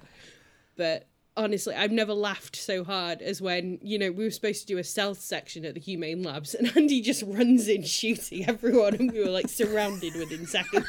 [0.78, 4.66] but honestly, I've never laughed so hard as when, you know, we were supposed to
[4.66, 8.94] do a stealth section at the Humane Labs and Andy just runs in shooting everyone
[8.94, 10.86] and we were like surrounded within seconds.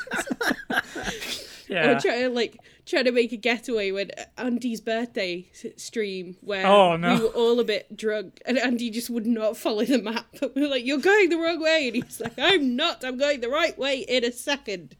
[1.70, 1.92] Yeah.
[1.92, 6.98] Or trying to like trying to make a getaway when Andy's birthday stream where Oh,
[6.98, 7.14] no.
[7.14, 10.26] we were all a bit drunk and Andy just would not follow the map.
[10.56, 13.04] We were like, "You're going the wrong way," and he's like, "I'm not.
[13.04, 14.96] I'm going the right way in a second.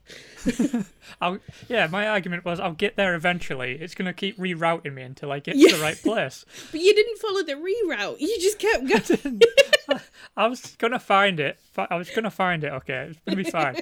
[1.22, 3.78] I'll, yeah, my argument was I'll get there eventually.
[3.82, 5.70] It's going to keep rerouting me until I get Yeah.
[5.70, 6.46] to the right place.
[6.72, 8.20] But you didn't follow the reroute.
[8.20, 9.42] You just kept going.
[10.38, 11.58] I was going to find it.
[11.90, 13.08] I was going to find it, okay?
[13.12, 13.78] It's going to be fine.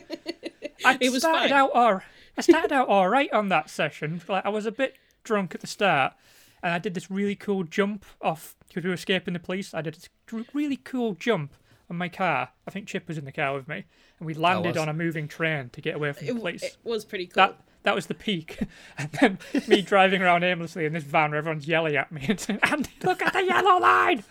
[0.85, 1.51] I It was started fine.
[1.51, 2.01] out all,
[2.37, 4.21] I started out all right on that session.
[4.27, 6.13] Like I was a bit drunk at the start,
[6.61, 9.73] and I did this really cool jump off because we were escaping the police.
[9.73, 11.53] I did this gr- really cool jump
[11.89, 12.49] on my car.
[12.67, 13.85] I think Chip was in the car with me,
[14.19, 16.63] and we landed on a moving train to get away from the police.
[16.63, 17.35] it was pretty cool.
[17.47, 18.59] that that was the peak.
[18.97, 22.39] And then me driving around aimlessly in this van where everyone's yelling at me and
[22.39, 24.23] saying, Andy, look at the yellow line.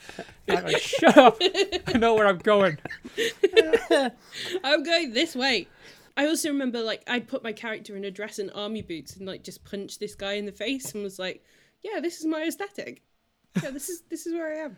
[0.49, 1.39] I'm like, shut up.
[1.87, 2.79] I know where I'm going.
[4.63, 5.69] I'm going this way.
[6.17, 9.27] I also remember like I'd put my character in a dress and army boots and
[9.27, 11.45] like just punch this guy in the face and was like,
[11.83, 13.03] "Yeah, this is my aesthetic.
[13.63, 14.77] Yeah, this is this is where I am."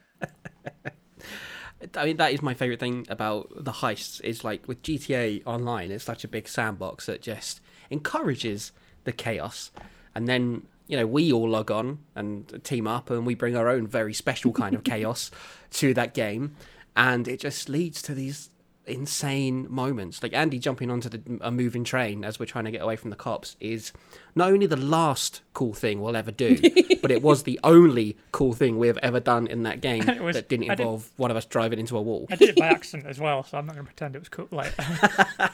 [1.95, 4.21] I mean, that is my favorite thing about the heists.
[4.23, 8.73] Is like with GTA Online, it's such a big sandbox that just encourages
[9.05, 9.71] the chaos,
[10.15, 13.69] and then you know we all log on and team up, and we bring our
[13.69, 15.31] own very special kind of chaos
[15.71, 16.57] to that game.
[16.97, 18.51] and it just leads to these
[18.89, 20.23] insane moments.
[20.23, 23.11] Like Andy jumping onto the, a moving train as we're trying to get away from
[23.11, 23.93] the cops is
[24.35, 26.59] not only the last cool thing we'll ever do,
[27.03, 30.37] but it was the only cool thing we have ever done in that game was-
[30.37, 32.27] that didn't I did- involve one of us driving into a wall.
[32.31, 34.29] I did it by accident as well, so I'm not going to pretend it was
[34.29, 34.49] cool.
[34.51, 34.73] Like,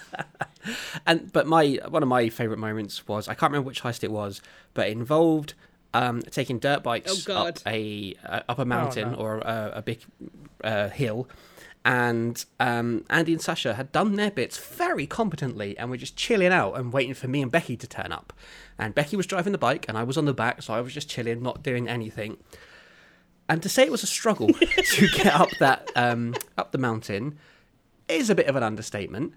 [1.07, 4.11] And but my one of my favorite moments was I can't remember which heist it
[4.11, 4.40] was,
[4.73, 5.53] but it involved
[5.92, 9.18] um, taking dirt bikes Oh, up a uh, up a mountain no.
[9.18, 10.01] or a, a big
[10.62, 11.29] uh, hill,
[11.85, 16.53] and um, Andy and Sasha had done their bits very competently, and were just chilling
[16.53, 18.33] out and waiting for me and Becky to turn up.
[18.79, 20.94] And Becky was driving the bike, and I was on the back, so I was
[20.94, 22.38] just chilling, not doing anything.
[23.49, 24.49] And to say it was a struggle
[24.92, 27.38] to get up that um, up the mountain
[28.09, 29.35] is a bit of an understatement.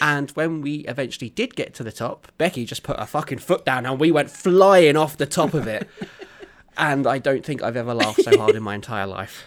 [0.00, 3.64] And when we eventually did get to the top, Becky just put her fucking foot
[3.64, 5.88] down and we went flying off the top of it.
[6.76, 9.46] and I don't think I've ever laughed so hard in my entire life.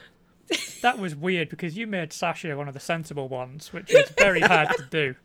[0.82, 4.42] That was weird because you made Sasha one of the sensible ones, which is very
[4.42, 5.16] hard to do.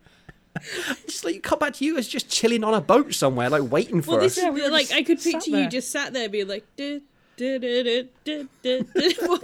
[1.06, 4.00] Just like come back to you as just chilling on a boat somewhere, like waiting
[4.02, 4.36] for Well, us.
[4.36, 5.64] this Yeah, we were like I could picture there.
[5.64, 6.98] you just sat there being like, while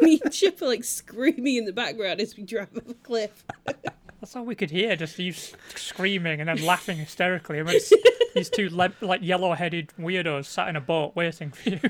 [0.00, 3.44] me and Chip are like screaming in the background as we drive up a cliff.
[4.20, 5.32] That's all we could hear, just you
[5.74, 7.58] screaming and then laughing hysterically.
[7.58, 7.92] And it's
[8.34, 11.80] these two le- like yellow-headed weirdos sat in a boat waiting for you.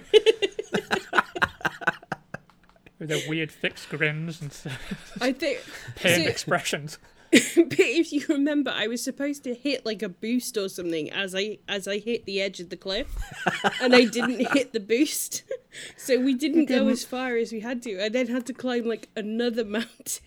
[3.01, 4.67] With their weird fixed grins and s-
[5.21, 5.59] I think.
[5.97, 6.99] pained So- expressions.
[7.33, 11.33] But if you remember, I was supposed to hit like a boost or something as
[11.35, 13.07] I as I hit the edge of the cliff,
[13.81, 15.45] and I didn't hit the boost,
[15.97, 18.05] so we didn't go as far as we had to.
[18.05, 20.19] I then had to climb like another mountain.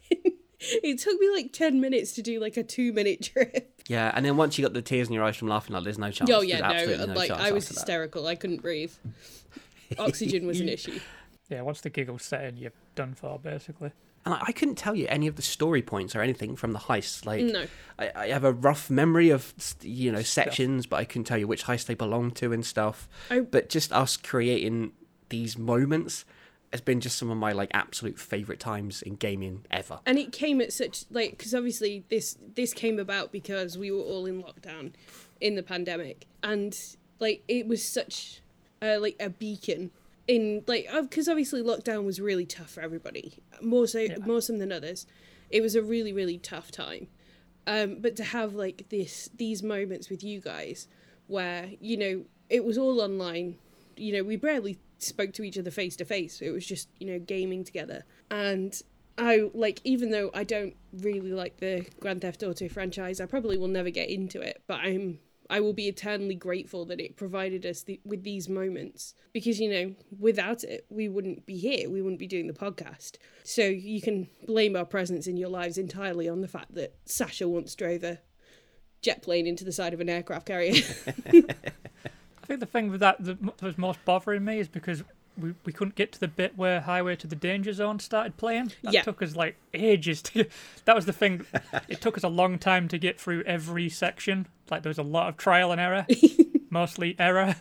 [0.61, 3.81] it took me like ten minutes to do like a two minute trip.
[3.89, 5.99] yeah, and then once you got the tears in your eyes from laughing, like there's
[5.99, 6.29] no chance.
[6.29, 6.59] Oh There's yeah,
[6.99, 7.79] no, no like I was after that.
[7.81, 8.27] hysterical.
[8.27, 8.93] I couldn't breathe.
[9.99, 10.99] Oxygen was an issue.
[11.49, 13.91] Yeah, once the giggles set in, you're done for, basically.
[14.25, 16.79] And I, I couldn't tell you any of the story points or anything from the
[16.79, 17.25] heist.
[17.25, 17.65] Like, No.
[17.99, 21.47] I, I have a rough memory of you know sections, but I couldn't tell you
[21.47, 23.09] which heist they belong to and stuff.
[23.29, 24.93] I- But just us creating
[25.29, 26.23] these moments
[26.71, 29.99] has been just some of my like absolute favorite times in gaming ever.
[30.07, 33.99] and it came at such like because obviously this this came about because we were
[34.01, 34.91] all in lockdown
[35.39, 36.75] in the pandemic and
[37.19, 38.41] like it was such
[38.81, 39.91] a, like a beacon
[40.27, 44.71] in like because obviously lockdown was really tough for everybody more so more some than
[44.71, 45.05] others.
[45.49, 47.07] It was a really really tough time.
[47.67, 50.87] Um but to have like this these moments with you guys
[51.27, 53.57] where you know it was all online
[53.95, 57.07] you know we barely spoke to each other face to face it was just you
[57.07, 58.03] know gaming together.
[58.31, 58.81] And
[59.17, 63.59] i like even though i don't really like the grand theft auto franchise i probably
[63.59, 67.65] will never get into it but i'm i will be eternally grateful that it provided
[67.65, 71.89] us the, with these moments because you know without it we wouldn't be here.
[71.89, 73.13] We wouldn't be doing the podcast.
[73.43, 77.47] So you can blame our presence in your lives entirely on the fact that sasha
[77.47, 78.19] once drove a
[79.01, 80.73] jet plane into the side of an aircraft carrier.
[81.27, 85.03] I think the thing with that that was most bothering me is because
[85.37, 88.71] we, we couldn't get to the bit where Highway to the Danger Zone started playing.
[88.83, 89.01] That Yeah.
[89.01, 90.45] took us like ages to.
[90.85, 91.45] That was the thing.
[91.87, 94.47] it took us a long time to get through every section.
[94.69, 96.05] Like there was a lot of trial and error,
[96.69, 97.55] mostly error.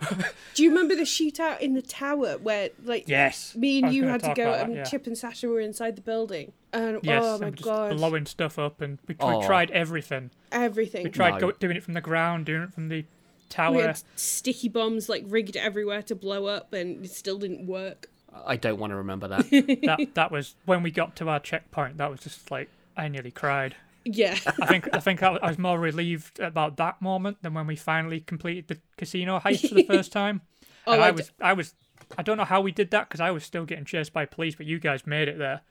[0.54, 3.54] do you remember the shootout in the tower where like Yes.
[3.54, 4.84] me and you had to go about that, and yeah.
[4.84, 8.58] chip and sasha were inside the building and Yes, oh my just god blowing stuff
[8.58, 9.40] up, and we, Oh.
[9.40, 10.30] we tried everything.
[10.52, 11.40] everything We tried No.
[11.40, 13.04] go, doing it from the ground, doing it from the
[13.58, 18.06] we had sticky bombs like rigged everywhere to blow up and it still didn't work
[18.46, 19.50] I don't want to remember that.
[19.50, 21.96] that that was when we got to our checkpoint.
[21.98, 23.74] That was just like I nearly cried.
[24.04, 27.66] yeah I think I think I, I was more relieved about that moment than when
[27.66, 30.42] we finally completed the casino heist for the first time.
[30.86, 31.74] Oh, and I I d- was I was
[32.16, 34.54] I don't know how we did that because I was still getting chased by police,
[34.54, 35.62] but you guys made it there,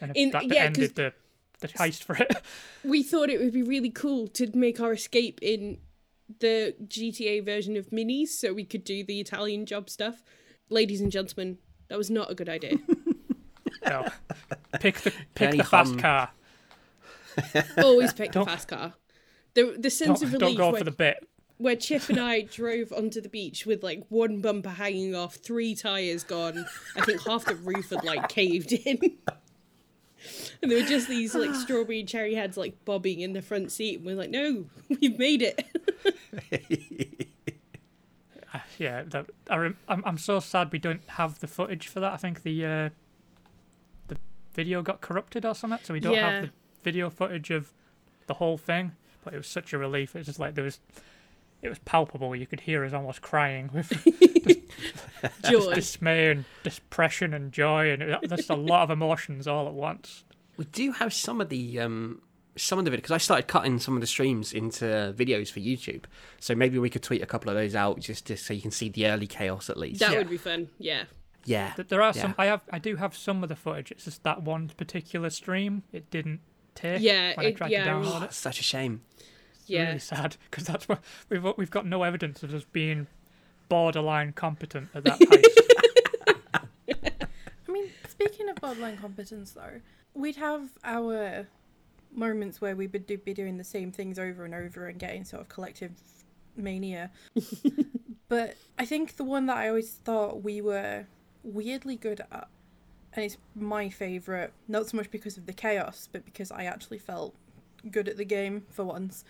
[0.00, 1.12] and In- that yeah, 'cause- ended the
[1.60, 2.34] the heist for it.
[2.84, 5.76] we thought it would be really cool to make our escape in
[6.38, 10.22] the gta version of minis so we could do the italian job stuff
[10.68, 12.76] ladies and gentlemen that was not a good idea
[13.86, 14.06] no.
[14.78, 16.30] Pick the pick Penny the fast car.
[17.78, 18.94] always pick the Don't- fast car
[19.54, 21.26] the, the sense Don't, of don't relief go when, for the bit.
[21.58, 25.74] where Chip and I drove onto the beach with like one bumper hanging off, three
[25.74, 26.66] tires gone.
[26.96, 28.98] I think half the roof had like caved in.
[30.62, 33.72] and there were just these like strawberry and cherry heads like bobbing in the front
[33.72, 33.96] seat.
[33.98, 37.26] And we're like, no, we've made it.
[38.78, 42.12] Yeah, that, I rem- I'm I'm so sad we don't have the footage for that.
[42.14, 42.88] I think the uh,
[44.08, 44.16] the
[44.54, 46.30] video got corrupted or something, so we don't Yeah.
[46.30, 46.50] have the
[46.82, 47.72] video footage of
[48.26, 48.92] the whole thing.
[49.22, 50.16] But it was such a relief.
[50.16, 50.80] It's just like there was,
[51.62, 52.34] it was palpable.
[52.36, 53.88] You could hear us almost crying with
[55.50, 55.74] Joy.
[55.74, 60.24] dismay and depression and joy, and just a lot of emotions all at once.
[60.56, 62.22] We do have some of the um,
[62.56, 64.84] some of the video because I started cutting some of the streams into
[65.16, 66.04] videos for YouTube.
[66.38, 68.70] So maybe we could tweet a couple of those out just to, so you can
[68.70, 70.00] see the early chaos at least.
[70.00, 70.18] That Yeah.
[70.18, 70.68] would be fun.
[70.78, 71.04] Yeah.
[71.44, 72.22] yeah, There are Yeah.
[72.22, 72.34] some.
[72.38, 72.62] I have.
[72.70, 73.90] I do have some of the footage.
[73.92, 75.82] It's just that one particular stream.
[75.92, 76.40] It didn't
[76.74, 77.00] take.
[77.02, 78.24] Yeah, When I tried yeah, to download Oh, it.
[78.26, 79.02] it's such a shame.
[79.70, 79.86] It's Yeah.
[79.86, 83.06] really sad because that's what we've we've got no evidence of us being
[83.68, 86.66] borderline competent at that heist.
[87.68, 89.80] I mean, speaking of borderline competence, though,
[90.14, 91.46] we'd have our
[92.12, 95.22] moments where we would do, be doing the same things over and over and getting
[95.24, 95.92] sort of collective
[96.56, 97.12] mania.
[98.28, 101.06] but I think the one that I always thought we were
[101.44, 102.48] weirdly good at,
[103.12, 106.98] and it's my favourite, not so much because of the chaos, but because I actually
[106.98, 107.36] felt
[107.88, 109.24] good at the game for once,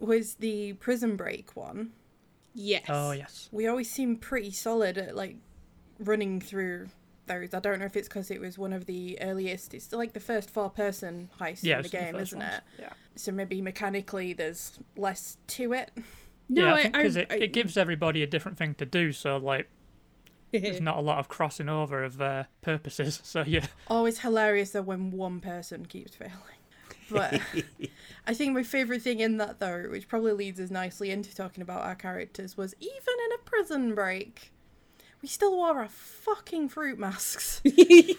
[0.00, 1.92] was the prison break one.
[2.54, 2.84] Yes.
[2.88, 3.48] oh yes.
[3.52, 5.36] We always seem pretty solid at like
[5.98, 6.88] running through
[7.26, 7.54] those.
[7.54, 9.72] I don't know if it's because it was one of the earliest.
[9.74, 12.54] It's like the first four-person heist Yeah, in the it's the game, isn't ones.
[12.54, 12.62] it?
[12.80, 12.92] Yeah.
[13.14, 15.92] So maybe mechanically there's less to it.
[16.48, 18.86] No, yeah, I I, think because it, I- it gives everybody a different thing to
[18.86, 19.12] do.
[19.12, 19.68] So like,
[20.50, 23.20] there's not a lot of crossing over of uh, purposes.
[23.24, 23.66] So yeah.
[23.86, 26.34] Always hilarious though when one person keeps failing.
[27.10, 27.40] But
[28.26, 31.62] I think my favourite thing in that though, which probably leads us nicely into talking
[31.62, 34.52] about our characters, was even in a prison break,
[35.22, 37.60] we still wore our fucking fruit masks.
[37.64, 38.16] yes,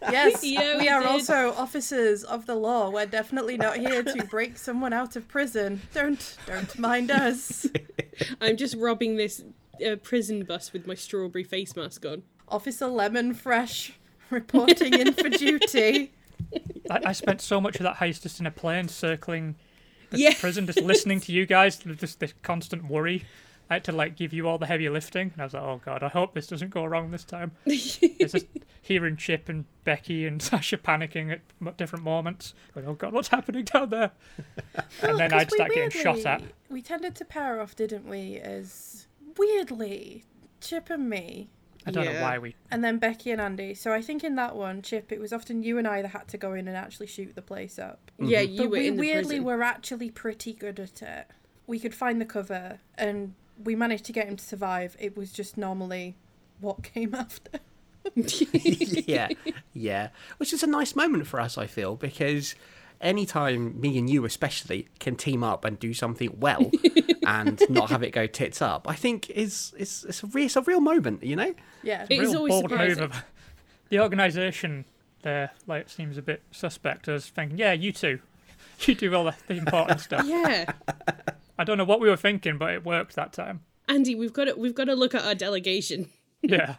[0.44, 2.90] Yeah, we we are also officers of the law.
[2.90, 5.82] We're definitely not here to break someone out of prison.
[5.92, 7.66] Don't don't mind us.
[8.40, 9.42] I'm just robbing this
[9.84, 12.22] uh, prison bus with my strawberry face mask on.
[12.48, 13.92] Officer Lemon Fresh
[14.30, 16.12] reporting in for duty.
[16.90, 19.56] I, I spent so much of that heist just in a plane circling
[20.10, 21.76] the prison, just listening to you guys.
[21.76, 23.24] Just this constant worry.
[23.70, 25.80] I had to like give you all the heavy lifting, and I was like, "Oh
[25.84, 28.46] God, I hope this doesn't go wrong this time." it's just
[28.80, 32.54] hearing Chip and Becky and Sasha panicking at different moments.
[32.74, 34.12] Going, "Oh God, what's happening down there?"
[35.02, 36.42] and then oh, I'd we start getting shot at.
[36.70, 38.38] We tended to pair off, didn't we?
[38.38, 40.24] As weirdly,
[40.62, 41.50] Chip and me,
[41.88, 42.54] I don't know why we.
[42.70, 43.74] and then Becky and Andy.
[43.74, 46.28] So I think in that one, Chip, it was often you and I that had
[46.28, 48.10] to go in and actually shoot the place up.
[48.18, 48.52] Yeah, mm-hmm.
[48.52, 49.44] you but were we in the weirdly prison.
[49.44, 51.26] were actually pretty good at it.
[51.66, 54.96] We could find the cover, and we managed to get him to survive.
[54.98, 56.16] It was just normally
[56.60, 57.60] what came after.
[58.14, 59.28] yeah,
[59.74, 60.08] yeah.
[60.38, 62.54] Which is a nice moment for us, I feel, because
[63.00, 66.70] anytime me and you, especially, can team up and do something well
[67.26, 70.56] and not have it go tits up, I think is is it's a, re- it's
[70.56, 71.54] a real moment, you know.
[71.82, 73.02] Yeah, It is real always bold move surprising.
[73.04, 73.24] of
[73.90, 74.84] the organisation
[75.22, 75.50] there.
[75.66, 77.08] Like seems a bit suspect.
[77.08, 78.20] I was thinking, yeah, you two,
[78.80, 80.24] you do all the, the important stuff.
[80.26, 80.72] yeah,
[81.58, 83.60] I don't know what we were thinking, but it worked that time.
[83.88, 86.08] Andy, we've got to we've got to look at our delegation.
[86.42, 86.76] Yeah.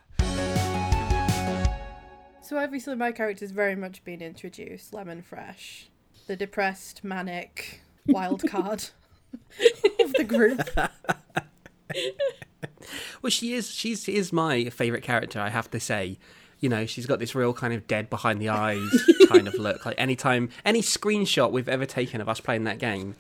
[2.42, 4.92] So obviously my character's very much been introduced.
[4.94, 5.89] Lemon Fresh,
[6.30, 8.86] the depressed, manic wild card
[10.00, 10.62] of the group.
[13.24, 13.70] Well, she is.
[13.72, 15.40] She's she is my favourite character.
[15.40, 16.18] I have to say.
[16.60, 18.82] You know, she's got this real kind of dead behind the eyes
[19.30, 19.86] kind of look.
[19.86, 23.16] Like anytime, any screenshot we've ever taken of us playing that game,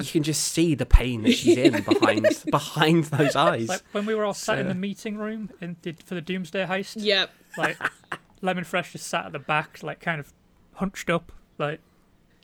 [0.00, 3.68] you can just see the pain that she's in behind behind those eyes.
[3.68, 6.66] Like when we were all sat in the meeting room in, did, for the Doomsday
[6.66, 7.30] heist, Yep.
[7.56, 7.78] like
[8.42, 10.32] Lemon Fresh just sat at the back, like kind of
[10.74, 11.78] hunched up, like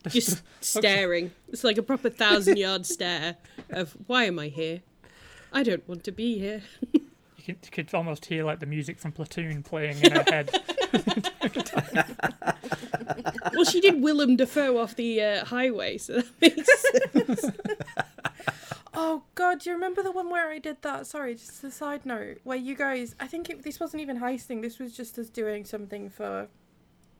[0.09, 1.32] Just staring.
[1.48, 3.36] It's like a proper thousand yard stare
[3.70, 4.80] of why am I here?
[5.53, 6.62] I don't want to be here.
[6.92, 7.01] you
[7.44, 10.51] could, you could almost hear like the music from Platoon playing in her head.
[13.53, 16.82] Well, she did Willem Dafoe off the uh, highway, so that makes
[17.26, 17.51] sense.
[18.94, 21.07] Oh god, do you remember the one where I did that?
[21.07, 22.38] Sorry, just a side note.
[22.44, 24.62] Where you guys, I think it, this wasn't even heisting.
[24.62, 26.48] This was just us doing something for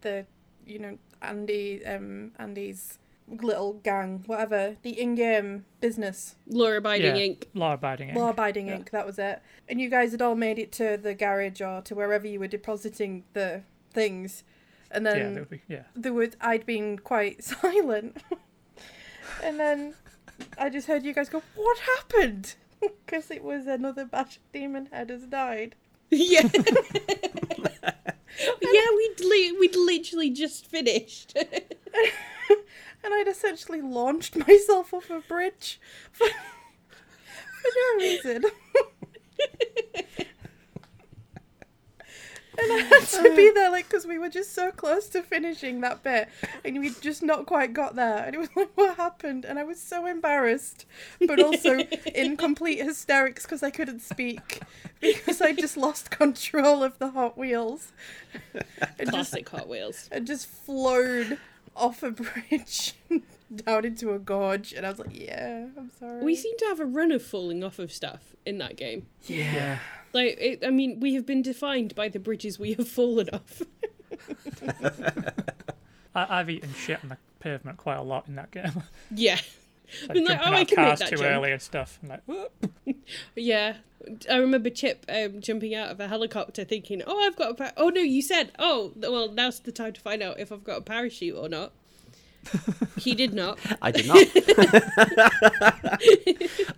[0.01, 0.27] the,
[0.67, 2.99] you know, Andy, um, Andy's
[3.29, 7.23] little gang, whatever, the in-game business, Law Abiding Yeah.
[7.23, 7.45] Inc.
[7.55, 8.15] Law abiding.
[8.15, 8.79] law abiding Yeah.
[8.79, 8.91] Inc.
[8.91, 9.41] That was it.
[9.69, 12.49] And you guys had all made it to the garage or to wherever you were
[12.49, 13.63] depositing the
[13.93, 14.43] things,
[14.91, 15.85] and then that would be, yeah.
[15.95, 18.17] there was I'd been quite silent,
[19.45, 19.95] and then
[20.59, 22.55] I just heard you guys go, "What happened?"
[23.05, 25.75] Because it was another batch of demon head has died.
[26.11, 26.49] yeah.
[28.61, 31.37] yeah, we'd, li- we'd literally just finished.
[31.37, 35.81] and I'd essentially launched myself off a bridge
[36.13, 38.45] for, for no reason.
[42.59, 45.81] And I had to be there, like, because we were just so close to finishing
[45.83, 46.29] that bit,
[46.65, 48.25] and we'd just not quite got there.
[48.25, 49.45] And it was like, what happened?
[49.45, 50.85] And I was so embarrassed,
[51.27, 51.79] but also
[52.15, 54.61] in complete hysterics because I couldn't speak
[55.01, 57.93] because I just lost control of the Hot Wheels.
[58.53, 58.65] And
[58.99, 60.09] just, Classic Hot Wheels.
[60.13, 61.39] and just flowed
[61.77, 62.95] off a bridge
[63.67, 64.73] down into a gorge.
[64.73, 66.23] And I was like, yeah, I'm sorry.
[66.25, 69.07] We seem to have a run of falling off of stuff in that game.
[69.27, 69.79] Yeah.
[70.13, 73.63] Like, it, I mean, we have been defined by the bridges we have fallen off.
[76.15, 78.83] I, I've eaten shit on the pavement quite a lot in that game.
[79.15, 79.41] yeah.
[80.03, 81.29] Like Been like, oh, I out can make that too jump.
[81.31, 81.99] early and stuff.
[82.03, 82.53] And like, whoop.
[83.37, 83.77] Yeah.
[84.31, 87.73] I remember Chip um, jumping out of a helicopter thinking, oh, I've got a par-
[87.77, 90.79] Oh, no, you said, oh, well, now's the time to find out if I've got
[90.79, 91.73] a parachute or not.
[92.99, 93.59] he did not.
[93.83, 94.27] I did not.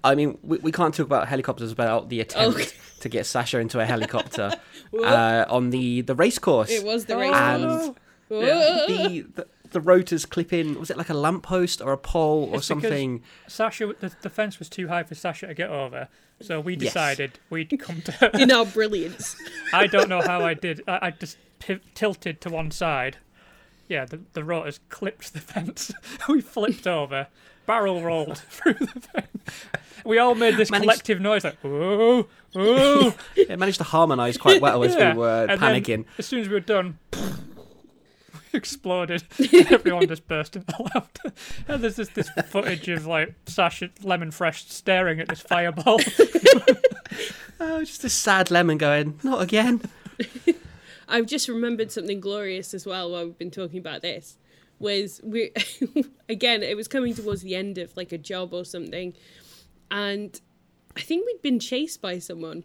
[0.05, 2.69] I mean, we, we can't talk about helicopters without the attempt Okay.
[3.01, 4.51] to get Sasha into a helicopter
[4.99, 6.71] uh, on the, the race course.
[6.71, 7.33] It was the race.
[7.35, 7.91] and course.
[8.29, 10.79] the, the the rotors clip in.
[10.79, 13.23] Was it like a lamppost or a pole or It's something?
[13.49, 16.09] Sasha, the, the fence was too high for Sasha to get over.
[16.41, 16.93] So we Yes.
[16.93, 18.31] decided we'd come to.
[18.41, 19.37] in our brilliance.
[19.73, 20.83] I don't know how I did.
[20.89, 23.17] I, I just pi tilted to one side.
[23.89, 25.93] Yeah, the, the rotors clipped the fence.
[26.29, 27.27] we flipped over,
[27.67, 29.67] barrel rolled through the fence.
[30.05, 33.15] We all made this Managed- collective noise like, whoa, whoa.
[33.37, 35.13] It managed to harmonise quite well as Yeah.
[35.13, 36.05] we were And then panicking.
[36.19, 36.99] as soon as we were done,
[38.59, 39.25] exploded.
[39.39, 41.33] and everyone just burst into laughter.
[41.69, 46.01] And there's just this footage of like Sasha Lemon Fresh staring at this fireball.
[47.65, 49.83] Oh, just a sad lemon going, not again.
[51.09, 54.37] I've just remembered something glorious as well while we've been talking about this.
[54.81, 55.53] Was we
[56.29, 56.65] again?
[56.65, 59.15] It was coming towards the end of like a job or something,
[59.93, 60.41] and
[60.97, 62.65] I think we'd been chased by someone.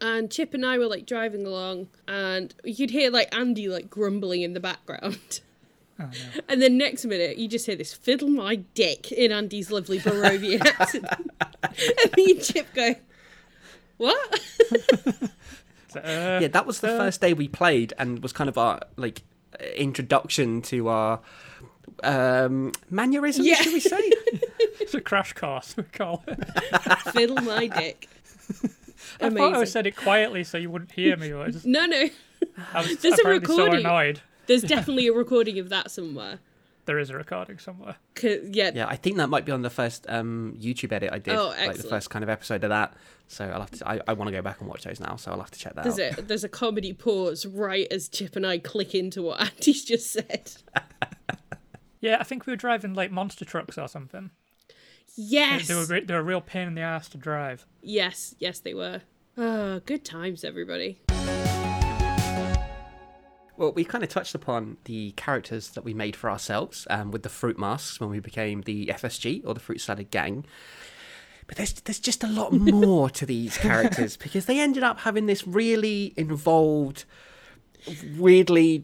[0.00, 3.90] And Chip and I were like driving along, and you could hear like Andy like
[3.90, 5.40] grumbling in the background.
[6.02, 6.40] Oh, no.
[6.48, 10.64] And then next minute, you just hear this fiddle my dick in Andy's lovely Barovian
[10.80, 11.04] accent.
[11.62, 12.94] and me and Chip go,
[13.98, 14.40] What?
[15.88, 18.80] So, uh, Yeah, that was the first day we played and was kind of our
[18.96, 19.20] like
[19.60, 21.20] uh, introduction to our
[22.02, 23.56] um mannerisms, Yeah.
[23.56, 24.00] should we say?
[24.80, 26.42] It's a crash course, we call it.
[27.12, 28.08] fiddle my dick.
[29.20, 31.32] I thought I said it quietly so you wouldn't hear me.
[31.32, 32.08] I, just, no, no.
[32.74, 33.86] I was There's a apparently so recording.
[33.86, 34.20] annoyed.
[34.46, 36.38] There's definitely a recording of that somewhere.
[36.86, 37.96] There is a recording somewhere.
[38.22, 41.34] yeah, Yeah, I think that might be on the first um YouTube edit I did,
[41.36, 42.94] Oh, like the first kind of episode of that.
[43.28, 43.88] So I'll have to.
[43.88, 45.74] I, I want to go back and watch those now, so I'll have to check
[45.74, 46.18] that there's out.
[46.18, 50.10] a there's a comedy pause right as Chip and I click into what Andy's just
[50.12, 50.50] said.
[52.00, 54.30] Yeah, I think we were driving like monster trucks or something.
[55.16, 57.66] Yes, They were re- they were a real pain in the ass to drive.
[57.82, 59.02] yes, yes, they were.
[59.36, 61.00] Oh, good times, everybody.
[63.56, 67.22] Well, we kind of touched upon the characters that we made for ourselves um, with
[67.24, 70.46] the fruit masks when we became the FSG or the Fruit Salad Gang.
[71.46, 75.26] But there's there's just a lot more to these characters because they ended up having
[75.26, 77.04] this really involved,
[78.16, 78.82] weirdly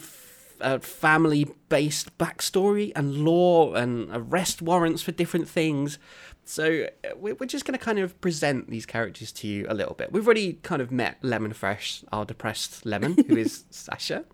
[0.60, 5.98] f- uh, family-based backstory and law and arrest warrants for different things.
[6.44, 9.74] So uh, we- we're just going to kind of present these characters to you a
[9.74, 10.12] little bit.
[10.12, 14.24] We've already kind of met Lemon Fresh, our depressed lemon, who is Sasha.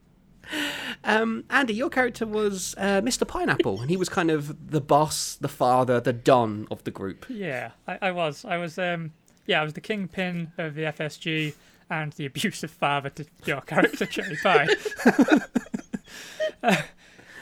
[1.04, 3.26] Um, Andy, your character was uh, Mr.
[3.26, 7.24] Pineapple, and he was kind of the boss, the father, the don of the group.
[7.28, 8.44] Yeah, I, I was.
[8.44, 8.78] I was.
[8.78, 9.12] Um,
[9.46, 11.54] yeah, I was the kingpin of the FSG
[11.90, 14.68] and the abusive father to your character Cherry Pie.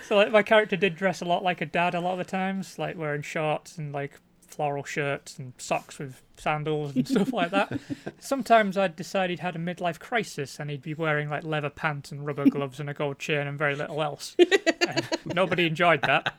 [0.09, 2.25] So like, my character did dress a lot like a dad a lot of the
[2.25, 4.19] times, like wearing shorts and like
[4.49, 7.79] floral shirts and socks with sandals and stuff like that.
[8.19, 12.11] Sometimes I'd decide he'd had a midlife crisis and he'd be wearing like leather pants
[12.11, 14.37] and rubber gloves and a gold chain and very little else.
[14.89, 15.07] And
[15.37, 16.35] nobody enjoyed that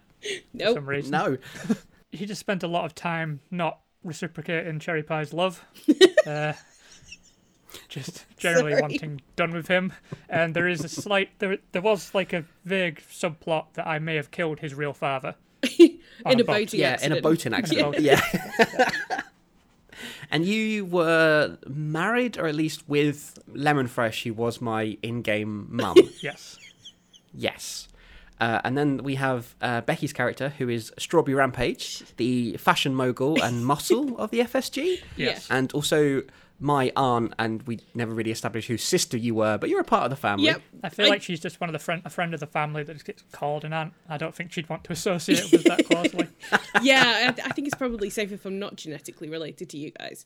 [0.60, 1.38] for some reason No,
[2.12, 5.64] he just spent a lot of time not reciprocating Cherry Pie's love.
[6.28, 6.52] uh,
[7.88, 8.82] just generally Sorry.
[8.82, 9.94] wanting done with him.
[10.30, 14.16] And there is a slight there there was like a vague subplot that I may
[14.16, 15.36] have killed his real father.
[15.80, 16.48] in on a boat.
[16.48, 17.14] boating yeah, accident.
[17.14, 17.92] in a boating accident.
[17.94, 18.02] boat.
[18.02, 18.22] Yeah.
[20.32, 25.96] and you were married, or at least with Lemon Fresh, who was my in-game mum.
[26.22, 26.58] Yes.
[27.34, 27.88] yes.
[28.40, 33.40] Uh, and then we have uh, Becky's character, who is Strawberry Rampage, the fashion mogul
[33.42, 35.48] and muscle of the FSG, Yes.
[35.52, 36.24] and also
[36.62, 37.34] my aunt.
[37.38, 40.16] And we never really established whose sister you were, but you're a part of the
[40.16, 40.46] family.
[40.46, 40.62] Yep.
[40.84, 42.84] I feel I- like she's just one of the friend a friend of the family
[42.84, 43.94] that gets called an aunt.
[44.08, 46.30] I don't think she'd want to associate with that closely.
[46.82, 50.26] yeah, I, I think it's probably safe if I'm not genetically related to you guys.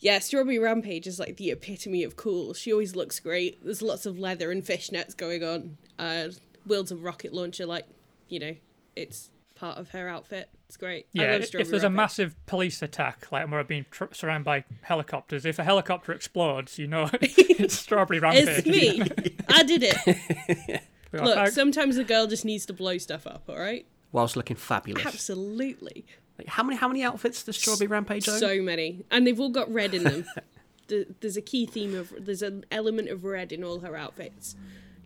[0.00, 2.54] Yeah, Strawberry Rampage is like the epitome of cool.
[2.54, 3.62] She always looks great.
[3.64, 5.76] There's lots of leather and fishnets going on.
[5.98, 6.28] Uh,
[6.66, 7.86] wields a rocket launcher, like,
[8.28, 8.56] you know,
[8.96, 10.48] it's part of her outfit.
[10.70, 11.08] It's great.
[11.12, 15.44] Yeah, if Strawberry there's a massive police attack, like we're being tr- surrounded by helicopters,
[15.44, 18.46] if a helicopter explodes, you know it's Strawberry Rampage.
[18.46, 19.02] It's me.
[19.48, 20.80] I did it.
[21.12, 23.84] Look, back- sometimes a girl just needs to blow stuff up, all right?
[24.12, 25.04] Whilst looking fabulous.
[25.04, 26.06] Absolutely.
[26.38, 28.38] Like, how many how many outfits does Strawberry Rampage own?
[28.38, 29.04] So many.
[29.10, 30.24] And they've all got red in them.
[30.86, 34.54] The- there's a key theme of, there's an element of red in all her outfits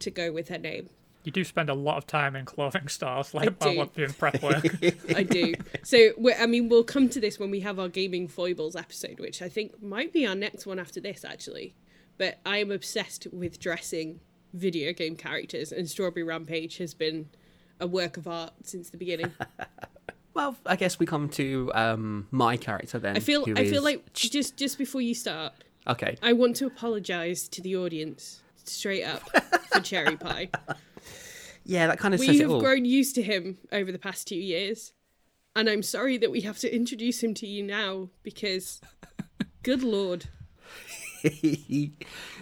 [0.00, 0.90] to go with her name.
[1.24, 3.90] You do spend a lot of time in clothing stores, like while do.
[3.94, 4.64] doing prep work.
[5.16, 5.54] I do.
[5.82, 9.40] So, I mean, we'll come to this when we have our gaming foibles episode, which
[9.40, 11.74] I think might be our next one after this, actually.
[12.18, 14.20] But I am obsessed with dressing
[14.52, 17.30] video game characters, and Strawberry Rampage has been
[17.80, 19.32] a work of art since the beginning.
[20.34, 23.16] Well, I guess we come to um, my character then.
[23.16, 25.52] I feel, who I feel like just just before you start,
[25.86, 26.16] Okay.
[26.22, 29.22] I want to apologise to the audience straight up
[29.72, 30.48] for Cherry Pie.
[31.64, 34.28] Yeah, that kind of We says it have grown used to him over the past
[34.28, 34.92] two years,
[35.56, 38.80] and I'm sorry that we have to introduce him to you now because,
[39.62, 40.26] good lord.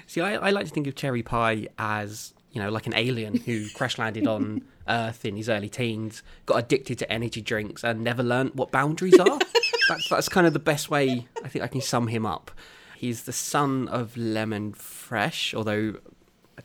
[0.06, 3.36] See, I, I like to think of Cherry Pie as you know, like an alien
[3.36, 8.04] who crash landed on Earth in his early teens, got addicted to energy drinks, and
[8.04, 9.38] never learnt what boundaries are.
[9.88, 12.50] that's that's kind of the best way I think I can sum him up.
[12.96, 15.94] He's the son of Lemon Fresh, although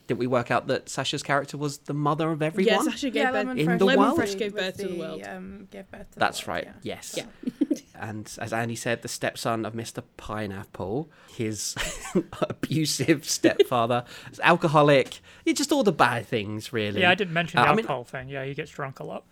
[0.08, 2.74] did we work out that Sasha's character was the mother of everyone?
[2.74, 3.46] Yeah, Sasha gave yeah, birth.
[3.46, 4.16] Lemon in Fresh the was world?
[4.16, 5.22] Fresh gave was birth to the world.
[5.24, 6.64] Um, gave birth to the That's world, right.
[6.82, 6.94] yeah.
[6.96, 7.14] Yes.
[7.16, 7.76] Yeah.
[7.94, 10.02] and as Andy said, the stepson of Mr.
[10.16, 11.76] Pineapple, his
[12.40, 14.04] abusive stepfather,
[14.42, 15.20] alcoholic.
[15.44, 17.02] Yeah, just all the bad things, really.
[17.02, 18.28] yeah, I didn't mention Uh, the I mean- alcohol thing.
[18.28, 19.24] Yeah, he gets drunk a lot.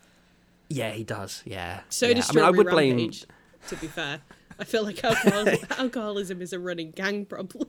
[0.68, 1.42] Yeah, he does.
[1.46, 1.80] Yeah.
[1.88, 2.14] So yeah.
[2.14, 2.96] does I mean, I would blame.
[2.96, 3.24] Rampage.
[3.68, 4.20] To be fair,
[4.58, 7.68] I feel like alcohol- alcoholism is a running gang problem.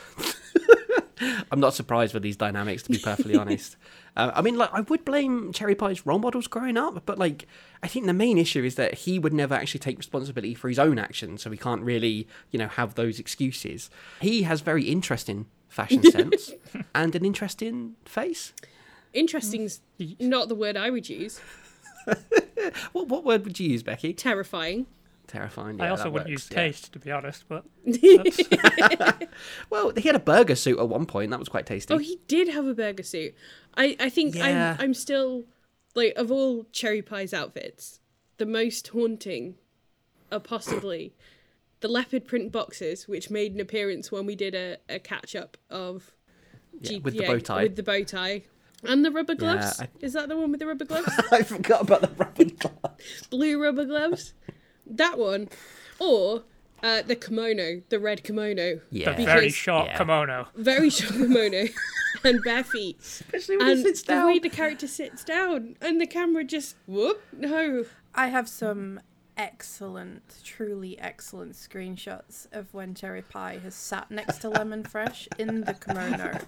[1.50, 3.76] I'm not surprised with these dynamics, to be perfectly honest.
[4.16, 7.46] Uh, I mean, like, I would blame Cherry Pie's role models growing up, but like,
[7.82, 10.78] I think the main issue is that he would never actually take responsibility for his
[10.78, 13.90] own actions, so he can't really, you know, have those excuses.
[14.20, 16.52] He has very interesting fashion sense
[16.94, 18.52] and an interesting face.
[19.12, 19.80] Interesting's
[20.20, 21.40] not the word I would use.
[22.92, 24.12] What what word would you use, Becky?
[24.12, 24.86] Terrifying.
[25.28, 25.78] Terrifying.
[25.78, 26.56] Yeah, I also wouldn't works, use yeah.
[26.56, 28.40] taste, to be honest, but that's,
[29.70, 31.30] Well, he had a burger suit at one point.
[31.30, 31.92] That was quite tasty.
[31.94, 33.34] Oh, he did have a burger suit.
[33.76, 34.76] I, I think Yeah.
[34.78, 35.44] I'm, I'm still,
[35.94, 38.00] like, of all Cherry Pie's outfits,
[38.38, 39.56] the most haunting
[40.32, 41.14] are possibly
[41.80, 45.56] the leopard print boxes, which made an appearance when we did a, a catch up
[45.68, 46.12] of
[46.80, 47.62] Yeah, GTA with the bow tie.
[47.64, 48.42] With the bow tie.
[48.84, 49.80] And the rubber gloves.
[49.80, 51.10] I- Is that the one with the rubber gloves?
[51.32, 53.26] I forgot about the rubber gloves.
[53.28, 54.32] Blue rubber gloves.
[54.88, 55.48] That one.
[55.98, 56.44] Or
[56.82, 58.80] uh, the kimono, the red kimono.
[58.90, 59.12] Yeah.
[59.12, 59.98] the very short yeah.
[59.98, 60.48] kimono.
[60.56, 61.66] Very short kimono.
[62.24, 62.98] and bare feet.
[63.00, 66.76] Especially when and he sits the way the character sits down and the camera just
[66.86, 67.84] whoop no
[68.14, 69.00] I have some
[69.36, 75.62] excellent, truly excellent screenshots of when Cherry Pie has sat next to Lemon Fresh in
[75.62, 76.40] the kimono.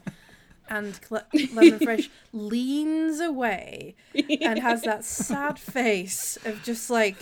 [0.69, 1.23] And Cle-
[1.55, 3.95] Lemon Fresh leans away
[4.41, 7.17] and has that sad face of just like,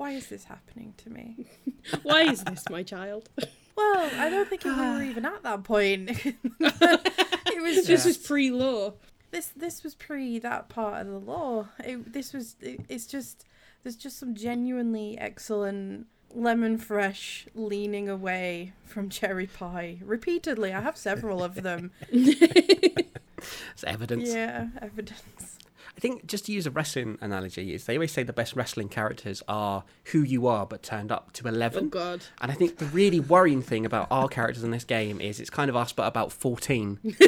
[0.00, 1.44] why is this happening to me?
[2.04, 3.28] why is this my child
[3.76, 6.10] Well, I don't think we were even at that point.
[6.24, 8.94] it was just this was pre-law
[9.30, 11.68] this this was pre that part of the law.
[11.84, 13.44] It, this was it, it's just
[13.82, 20.72] there's just some genuinely excellent lemon fresh leaning away from cherry pie repeatedly.
[20.72, 21.92] I have several of them.
[22.10, 24.32] It's evidence.
[24.32, 25.59] yeah, evidence.
[26.00, 28.88] I think just to use a wrestling analogy, is they always say the best wrestling
[28.88, 31.90] characters are who you are but turned up to oh eleven.
[31.90, 35.40] god And I think the really worrying thing about our characters in this game is
[35.40, 36.98] it's kind of us but about fourteen.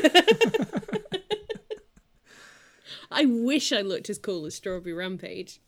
[3.11, 5.61] i wish i looked as cool as strawberry rampage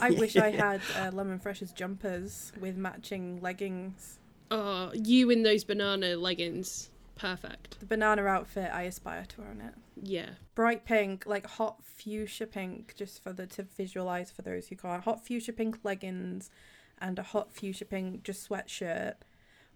[0.00, 4.18] I wish I had uh, lemon fresh's jumpers with matching leggings.
[4.50, 6.89] oh you in those banana leggings
[7.20, 9.74] perfect The banana outfit, I aspire to wear own it.
[10.02, 14.76] yeah bright pink, like hot fuchsia pink, just for the to visualize for those who
[14.76, 15.02] can't.
[15.04, 16.50] Hot fuchsia pink leggings
[16.98, 19.14] and a hot fuchsia pink just sweatshirt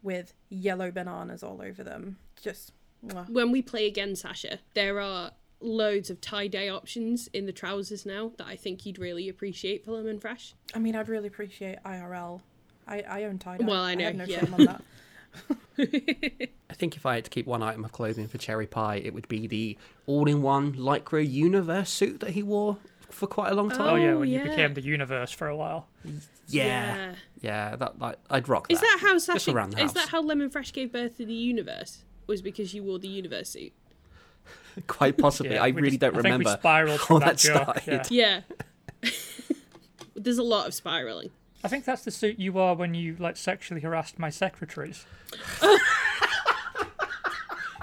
[0.03, 2.19] with yellow bananas all over them.
[2.41, 2.73] Just
[3.07, 3.29] mwah.
[3.31, 8.33] when we play again sasha there are loads of tie-dye options in the trousers now
[8.39, 12.41] that i think you'd really appreciate for lemon fresh I mean, I'd really appreciate IRL.
[12.87, 13.65] I I own tie dye.
[13.67, 14.79] Well, I know, have no yeah.
[15.35, 15.91] shame on
[16.39, 16.49] that.
[16.71, 19.15] I think if I had to keep one item of clothing for Cherry Pie, it
[19.15, 19.77] would be the
[20.07, 22.79] all-in-one Lycra Universe suit that he wore
[23.11, 23.81] for quite a long time.
[23.81, 25.87] Oh, yeah, Oh, when you oh, became the universe for a while.
[26.49, 30.09] yeah, yeah, that like I'd rock Is that how Just Sasha, around the is that
[30.09, 32.03] how Lemon Fresh gave birth to the universe?
[32.27, 33.73] Was because you wore the universe suit?
[34.87, 35.55] Quite possibly.
[35.55, 38.11] Yeah, I really just- don't I think we remember spiraled how that that joke, started.
[38.11, 38.41] yeah.
[39.03, 39.11] Yeah.
[40.17, 41.31] There's a lot of spiraling.
[41.65, 45.05] I think that's the suit you wore when you like sexually harassed my secretaries.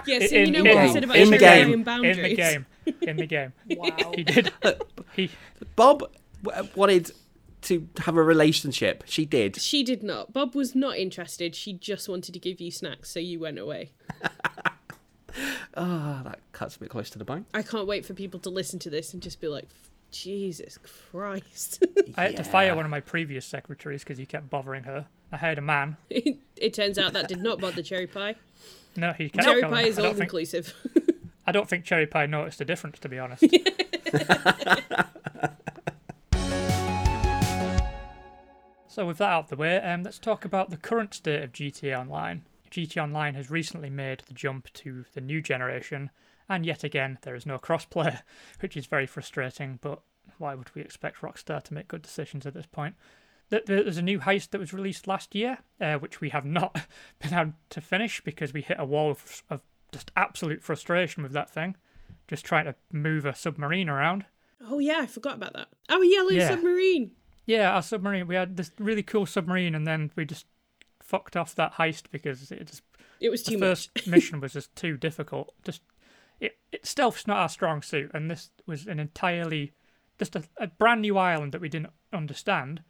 [0.08, 0.88] Yeah, so In- you know in what game.
[0.88, 1.84] we said about In Cherry game.
[1.84, 2.66] Pie and In the game.
[3.02, 3.54] In the game.
[3.78, 4.12] Wow.
[4.16, 4.52] He did.
[5.16, 5.30] He
[5.76, 6.12] Bob
[6.76, 7.12] wanted
[7.64, 9.04] to have a relationship.
[9.06, 9.62] She did.
[9.62, 10.34] She did not.
[10.34, 11.56] Bob was not interested.
[11.56, 13.92] She just wanted to give you snacks, so you went away.
[15.76, 17.46] Ah, that cuts a bit close to the bone.
[17.54, 19.66] I can't wait for people to listen to this and just be like,
[20.12, 20.78] Jesus
[21.12, 21.84] Christ.
[22.18, 25.08] I had to fire one of my previous secretaries because he kept bothering her.
[25.32, 25.98] I hired a man.
[26.10, 28.36] it, it turns out that did not bother Cherry Pie.
[28.96, 29.62] No, he kept Cherry.
[29.62, 30.74] Pie is all think inclusive.
[31.48, 33.44] I don't think Cherry Pie noticed the difference, to be honest.
[38.88, 41.52] so, with that out of the way, um, let's talk about the current state of
[41.52, 42.44] GTA Online.
[42.70, 46.12] GTA Online has recently made the jump to the new generation,
[46.50, 48.22] and yet again, there is no crossplay,
[48.60, 50.02] which is very frustrating, but
[50.38, 52.96] why would we expect Rockstar to make good decisions at this point?
[53.50, 56.46] Th- th- There's a new heist that was released last year, uh, which we have
[56.46, 56.86] not
[57.20, 59.62] been able to finish because we hit a wall of, of
[59.92, 61.76] just absolute frustration with that thing,
[62.28, 64.26] just trying to move a submarine around.
[64.70, 65.68] oh, yeah, I forgot about that.
[65.90, 66.48] Our yellow Yeah.
[66.50, 67.12] submarine.
[67.46, 68.28] Yeah, our submarine.
[68.28, 70.46] We had this really cool submarine, and then we just
[71.02, 72.84] fucked off that heist because it just
[73.20, 75.54] It was too much the too first mission was just too difficult.
[75.64, 75.82] Just
[76.42, 79.72] it, it stealth's not our strong suit, and this was an entirely
[80.20, 82.84] just a, a brand new island that we didn't understand.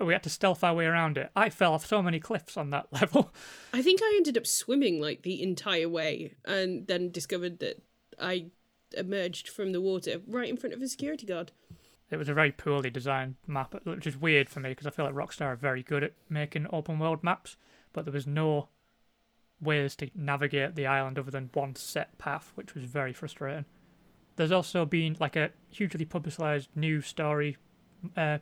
[0.00, 1.30] We had to stealth our way around it.
[1.36, 3.32] I fell off so many cliffs on that level.
[3.72, 7.82] I think I ended up swimming like the entire way and then discovered that
[8.18, 8.46] I
[8.96, 11.52] emerged from the water right in front of a security guard.
[12.10, 15.04] It was a very poorly designed map, which is weird for me because I feel
[15.04, 17.56] like Rockstar are very good at making open world maps,
[17.92, 18.68] but there was no
[19.62, 23.64] ways to navigate the island other than one set path, which was very frustrating.
[24.36, 27.56] There's also been like a hugely publicized new story
[28.16, 28.38] uh,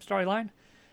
[0.00, 0.50] storyline.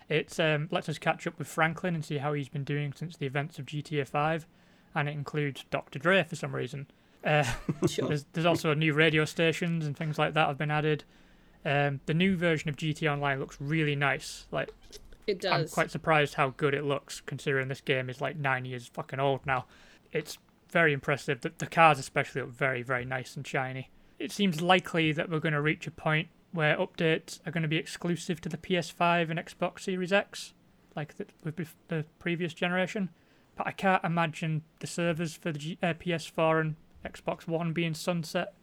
[0.09, 3.17] It um, lets us catch up with Franklin and see how he's been doing since
[3.17, 4.47] the events of GTA 5,
[4.95, 5.99] and it includes Dr.
[5.99, 6.87] Dre for some reason.
[7.25, 7.43] Uh,
[7.89, 8.07] Sure.
[8.07, 11.03] there's, there's also new radio stations and things like that have been added.
[11.65, 14.45] Um, the new version of GT Online looks really nice.
[14.51, 14.69] Like
[15.27, 18.87] It I'm quite surprised how good it looks, considering this game is like nine years
[18.87, 19.65] fucking old now.
[20.11, 20.37] It's
[20.71, 21.41] very impressive.
[21.41, 23.89] The, the cars especially look very very nice and shiny.
[24.19, 27.67] It seems likely that we're going to reach a point where updates are going to
[27.67, 30.53] be exclusive to the PS5 and Xbox Series X,
[30.95, 33.09] like the, with the previous generation.
[33.55, 36.75] But I can't imagine the servers for the G- uh, PS4 and
[37.05, 38.53] Xbox One being sunset,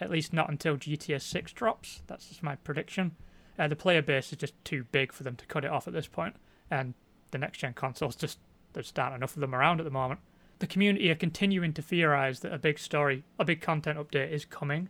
[0.00, 2.02] at least not until GTA 6 drops.
[2.06, 3.16] That's just my prediction.
[3.58, 5.94] Uh, the player base is just too big for them to cut it off at
[5.94, 6.36] this point,
[6.70, 6.94] and
[7.30, 8.38] the next gen consoles just
[8.74, 10.20] there's not enough of them around at the moment.
[10.58, 14.44] The community are continuing to theorize that a big story, a big content update is
[14.44, 14.88] coming.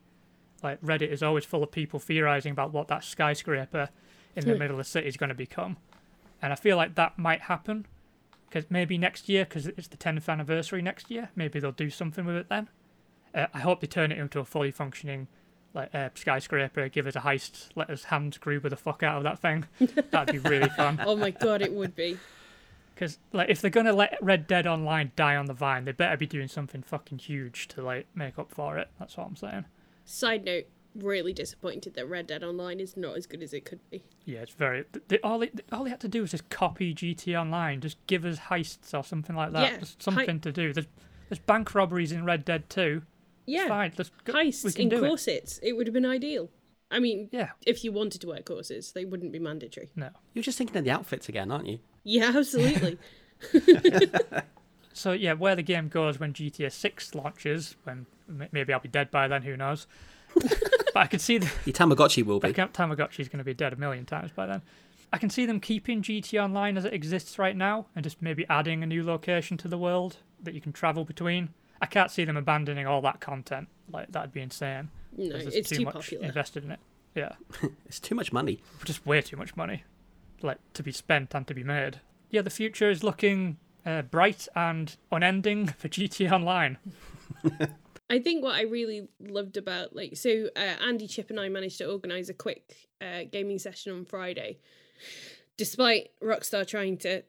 [0.63, 3.91] Like Reddit is always full of people theorizing about what that skyscraper
[4.35, 4.59] in the Hmm.
[4.59, 5.77] middle of the city is going to become,
[6.43, 7.87] and I feel like that might happen
[8.49, 12.25] because maybe next year, because it's the 10th anniversary next year, maybe they'll do something
[12.25, 12.69] with it then.
[13.35, 15.27] Uh, I hope they turn it into a fully functioning
[15.77, 19.23] like uh, skyscraper, give us a heist, let us Hans Gruber the fuck out of
[19.25, 19.65] that thing.
[20.11, 21.01] That'd be really fun.
[21.05, 22.19] Oh my god, it would be.
[22.95, 26.17] Because like if they're gonna let Red Dead Online die on the vine, they better
[26.17, 28.89] be doing something fucking huge to like make up for it.
[28.99, 29.67] That's what I'm saying.
[30.05, 33.81] Side note, really disappointed that Red Dead Online is not as good as it could
[33.91, 34.03] be.
[34.25, 34.85] Yeah, it's very.
[35.09, 38.25] They, all they, all they had to do was just copy GT Online, just give
[38.25, 39.73] us heists or something like that.
[39.73, 40.73] Yeah, just something to do.
[40.73, 40.87] There's
[41.29, 43.03] there's bank robberies in Red Dead 2.
[43.47, 44.33] Yeah, Fine, let's go.
[44.35, 45.09] we heists can in do it.
[45.09, 45.61] corsets.
[45.63, 45.73] It.
[45.77, 46.51] would have been ideal.
[46.91, 49.91] I mean, Yeah, if you wanted to wear corsets, they wouldn't be mandatory.
[49.97, 50.11] no.
[50.35, 51.79] You're just thinking of the outfits again, aren't you?
[52.05, 52.99] Yeah, absolutely.
[54.93, 58.07] So yeah, where the game goes when GTA 6 launches, when
[58.51, 59.87] maybe I'll be dead by then, who knows?
[60.35, 62.49] but I can see the Your Tamagotchi will be.
[62.49, 64.63] I can't Tamagotchi's going to be dead a million times by then.
[65.13, 68.47] I can see them keeping GT Online as it exists right now and just maybe
[68.49, 71.51] adding a new location to the world that you can travel between.
[71.81, 73.69] I can't see them abandoning all that content.
[73.91, 74.91] Like that'd be insane.
[75.17, 76.25] No, 'cause there's it's too much popular.
[76.27, 76.81] invested in it.
[77.15, 77.33] Yeah,
[77.87, 78.61] It's too much money.
[78.85, 79.85] just way too much money,
[80.43, 82.01] like to be spent and to be made.
[82.31, 83.57] Yeah, the future is looking
[83.87, 86.77] uh, bright and unending for GT Online.
[88.11, 91.79] I think what I really loved about like so uh, Andy Chip and I managed
[91.79, 94.59] to organize a quick uh, gaming session on Friday,
[95.57, 97.23] despite Rockstar trying to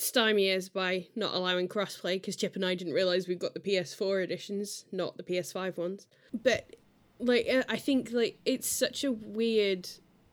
[0.00, 3.60] stymie us by not allowing crossplay because Chip and I didn't realize we've got the
[3.60, 6.06] PS4 editions, not the PS5 ones.
[6.32, 6.76] But
[7.18, 9.88] like uh, I think like it's such a weird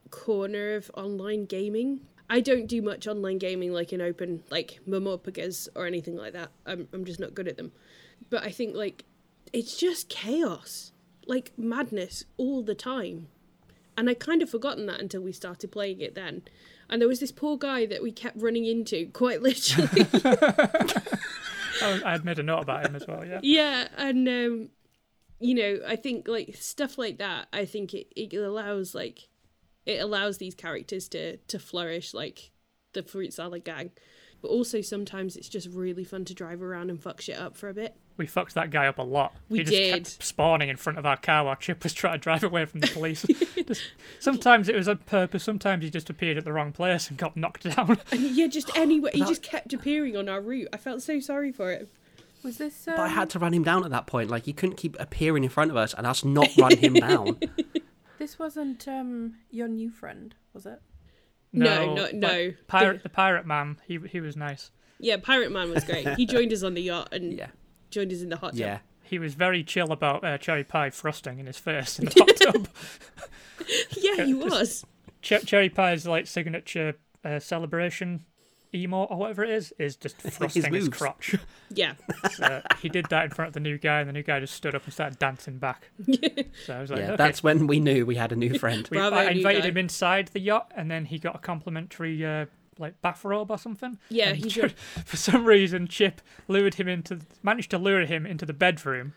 [0.10, 2.02] corner of online gaming.
[2.30, 6.52] I don't do much online gaming like in open like Momopagas or anything like that.
[6.66, 7.72] I'm I'm just not good at them.
[8.30, 9.06] But I think like
[9.54, 10.92] it's just chaos.
[11.26, 13.28] Like madness all the time.
[13.98, 16.44] And I kind of forgotten that until we started playing it then.
[16.90, 20.06] And there was this poor guy that we kept running into quite literally.
[21.82, 23.24] Oh, I had made a note about him as well.
[23.24, 23.40] Yeah.
[23.44, 24.70] Yeah, and um,
[25.40, 27.48] you know, I think like stuff like that.
[27.54, 29.30] I think it, it allows like
[29.86, 32.52] it allows these characters to to flourish, like
[32.94, 33.92] the fruit salad gang.
[34.42, 37.70] But also sometimes it's just really fun to drive around and fuck shit up for
[37.70, 37.96] a bit.
[38.18, 39.36] We fucked that guy up a lot.
[39.50, 39.94] We he just did.
[39.94, 42.80] kept spawning in front of our car while Chip was trying to drive away from
[42.80, 43.26] the police.
[43.68, 43.84] just,
[44.20, 45.44] sometimes it was on purpose.
[45.44, 48.00] Sometimes he just appeared at the wrong place and got knocked down.
[48.12, 50.70] And yeah, just anyway, he just kept appearing on our route.
[50.74, 51.88] I felt so sorry for him.
[52.44, 52.88] Was this?
[52.88, 54.30] Um, But I had to run him down at that point.
[54.30, 57.40] Like, he couldn't keep appearing in front of us and us not run him down.
[58.18, 60.82] This wasn't um your new friend, was it?
[61.58, 62.54] No, no, but no.
[62.68, 63.78] Pirate, the pirate man.
[63.88, 64.72] He he was nice.
[65.00, 66.08] Yeah, Pirate Man was great.
[66.16, 67.50] He joined us on the yacht and Yeah.
[67.92, 68.60] joined us in the hot tub.
[68.60, 68.80] Yeah.
[69.04, 72.36] He was very chill about uh, cherry pie frosting in his face in the hot
[72.54, 72.68] tub.
[73.96, 74.86] Yeah, he was.
[75.22, 78.26] Ch- cherry pie's like signature uh, celebration
[78.74, 80.90] emote or whatever it is is just frosting his, moves.
[80.98, 81.36] crotch.
[81.70, 81.94] Yeah.
[82.32, 84.54] So he did that in front of the new guy, and the new guy just
[84.54, 85.90] stood up and started dancing back.
[86.66, 87.16] So I was like, Yeah, okay.
[87.18, 88.88] that's when we knew we had a new friend.
[88.90, 89.68] We, Bravo, I new invited guy.
[89.70, 92.46] him inside the yacht, and then he got a complimentary uh,
[92.80, 93.98] like bathrobe or something.
[94.10, 94.72] Yeah, he Ch- did.
[95.06, 99.14] For some reason, Chip lured him into, managed to lure him into the bedroom,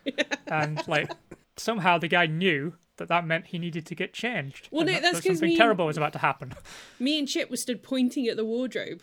[0.46, 1.10] and like
[1.56, 4.68] somehow the guy knew that that meant he needed to get changed.
[4.70, 6.52] Well, no, that- that's that 'cause something me- terrible was about to happen.
[6.98, 9.02] Me and Chip were stood pointing at the wardrobe.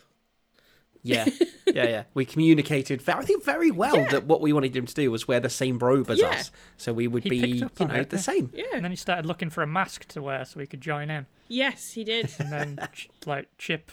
[1.08, 1.28] Yeah,
[1.66, 2.02] yeah, yeah.
[2.14, 5.26] We communicated, ve- I think, very well that what we wanted him to do was
[5.28, 6.28] wear the same robe as Yeah.
[6.28, 8.22] us, so we would He be, you know, it, the yeah.
[8.22, 8.50] same.
[8.54, 8.64] Yeah.
[8.74, 11.26] And then he started looking for a mask to wear so he could join in.
[11.48, 12.30] Yes, he did.
[12.38, 12.78] And then
[13.26, 13.90] like Chip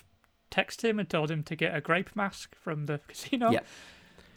[0.52, 3.52] texted him and told him to get a grape mask from the casino.
[3.52, 3.60] Yeah.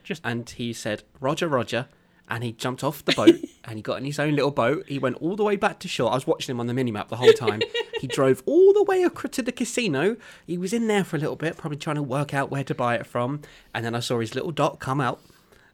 [0.04, 1.86] Just And he said, "Roger, Roger,"
[2.28, 4.84] and he jumped off the boat and he got in his own little boat.
[4.86, 6.10] He went all the way back to shore.
[6.10, 7.62] I was watching him on the minimap the whole time.
[8.00, 10.16] he drove all the way across to the casino.
[10.46, 12.74] He was in there for a little bit, probably trying to work out where to
[12.74, 13.40] buy it from.
[13.74, 15.20] And then I saw his little dot come out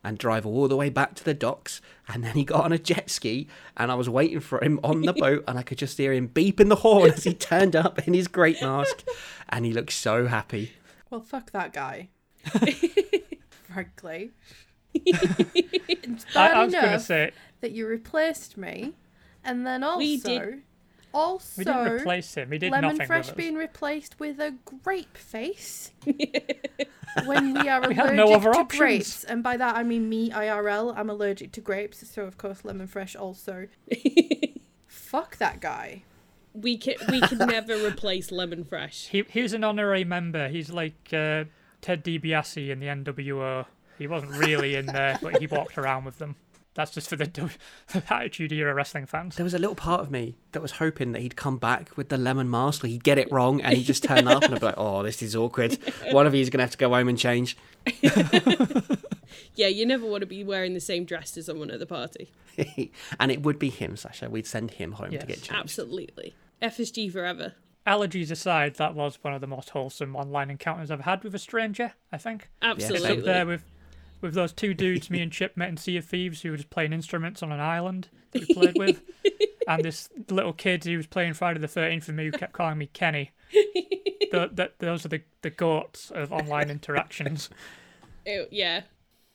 [0.05, 1.81] and drive all the way back to the docks.
[2.09, 5.01] And then he got on a jet ski, and I was waiting for him on
[5.01, 8.07] the boat, and I could just hear him beeping the horn as he turned up
[8.07, 9.03] in his great mask,
[9.49, 10.73] and he looked so happy.
[11.09, 12.11] Well, fuck that guy.
[13.73, 14.33] Frankly.
[15.05, 18.93] it's I, bad I was going to say that you replaced me,
[19.45, 20.63] and then also, We did-
[21.13, 22.51] also, we didn't replace him.
[22.51, 25.93] He did lemon nothing fresh being replaced with a grape face
[27.25, 28.79] when we are We allergic no other to options.
[28.79, 30.93] grapes, and by that I mean me IRL.
[30.97, 33.69] I'm allergic to grapes, so of course lemon fresh also.
[34.87, 36.03] Fuck that guy.
[36.53, 39.09] We can we could never replace Lemon Fresh.
[39.09, 40.49] He he was an honorary member.
[40.49, 41.45] He's like uh,
[41.81, 43.67] Ted DiBiase in the NWO.
[43.99, 46.37] He wasn't really in there, but he walked around with them.
[46.75, 47.55] That's just for the, W-
[47.93, 49.37] the Attitude Era wrestling fans.
[49.37, 52.09] There was a little part of me that was hoping that he'd come back with
[52.09, 54.61] the lemon mask, or he'd get it wrong, and he'd just turn up, and I'd
[54.61, 55.79] be like, "Oh, this is awkward.
[56.11, 57.57] One of you is gonna have to go home and change."
[59.57, 62.31] Yeah, you never want to be wearing the same dress as someone at the party.
[63.21, 64.29] and it would be him, Sasha.
[64.31, 65.23] We'd send him home Yes.
[65.23, 65.53] to get changed.
[65.61, 66.35] Absolutely.
[66.63, 67.55] FSG forever.
[67.87, 71.39] Allergies aside, that was one of the most wholesome online encounters I've had with a
[71.39, 71.93] stranger.
[72.13, 72.49] I think.
[72.63, 73.19] Absolutely.
[73.19, 73.65] Up there with
[74.25, 76.71] with those two dudes me and Chip met in Sea of Thieves who were just
[76.71, 79.03] playing instruments on an island that we played with.
[79.69, 82.79] and this little kid who was playing Friday the 13th with me who kept calling
[82.79, 83.33] me Kenny.
[83.53, 87.51] Th th those are the, the goats of online interactions.
[88.27, 88.85] Oh, yeah.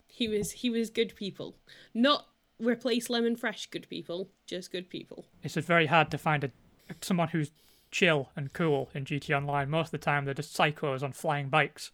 [0.08, 1.56] He was he was good people.
[1.94, 2.26] Not
[2.60, 5.28] replace Lemon Fresh good people, just good people.
[5.44, 6.50] It's just very hard to find a
[7.00, 7.52] someone who's
[7.92, 9.70] chill and cool in GT Online.
[9.70, 11.92] Most of the time they're just psychos on flying bikes.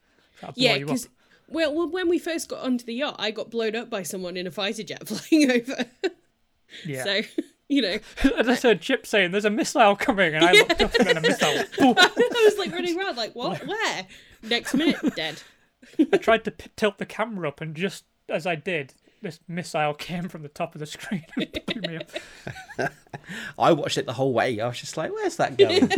[0.55, 1.09] Yeah, because
[1.47, 4.37] well, well, when we first got onto the yacht, I got blown up by someone
[4.37, 5.85] in a fighter jet flying over.
[6.85, 7.03] Yeah.
[7.03, 7.21] So,
[7.69, 7.97] you know,
[8.37, 11.17] I just heard Chip saying there's a missile coming and I looked up and then
[11.17, 11.63] a missile.
[11.79, 13.65] I was like running around, like, what?
[13.65, 14.07] Where?
[14.43, 15.41] Next minute, dead.
[16.11, 19.93] I tried to p- tilt the camera up, and just as I did, this missile
[19.93, 22.91] came from the top of the screen and blew me up.
[23.57, 24.59] I watched it the whole way.
[24.59, 25.89] I was just like, "Where's that going?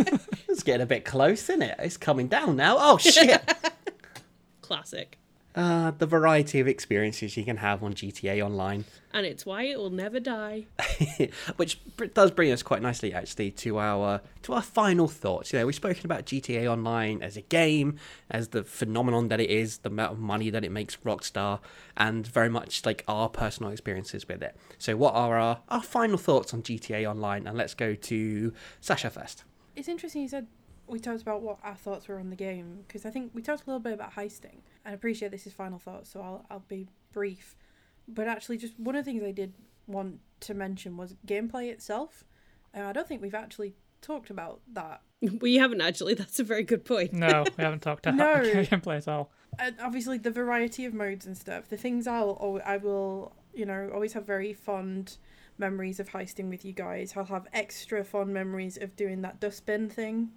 [0.47, 1.75] it's getting a bit close, isn't it?
[1.79, 2.77] It's coming down now.
[2.79, 3.41] Oh shit!"
[4.61, 5.17] Classic.
[5.57, 8.85] Uh, the variety of experiences you can have on GTA Online.
[9.11, 10.67] And it's why it will never die.
[11.55, 11.79] which
[12.13, 15.75] does bring us quite nicely actually to our to our final thoughts you know we've
[15.75, 17.97] spoken about gta online as a game
[18.29, 21.59] as the phenomenon that it is the amount of money that it makes rockstar
[21.95, 26.17] and very much like our personal experiences with it so what are our, our final
[26.17, 29.43] thoughts on gta online and let's go to sasha first
[29.75, 30.47] It's interesting you said
[30.87, 33.63] we talked about what our thoughts were on the game because I think we talked
[33.63, 34.59] a little bit about heisting.
[34.87, 37.55] I appreciate this is final thoughts, so I'll I'll be brief.
[38.07, 39.53] But actually, just one of the things I did
[39.85, 42.23] want to mention was gameplay itself.
[42.75, 45.01] Uh, I don't think we've actually talked about that.
[45.41, 46.13] We haven't actually.
[46.13, 47.11] That's a very good point.
[47.11, 48.41] No, we haven't talked about No.
[48.43, 49.31] gameplay at all.
[49.59, 51.67] And obviously, the variety of modes and stuff.
[51.67, 55.17] The things I'll I will you know always have very fond
[55.57, 57.13] memories of heisting with you guys.
[57.17, 60.29] I'll have extra fond memories of doing that dustbin thing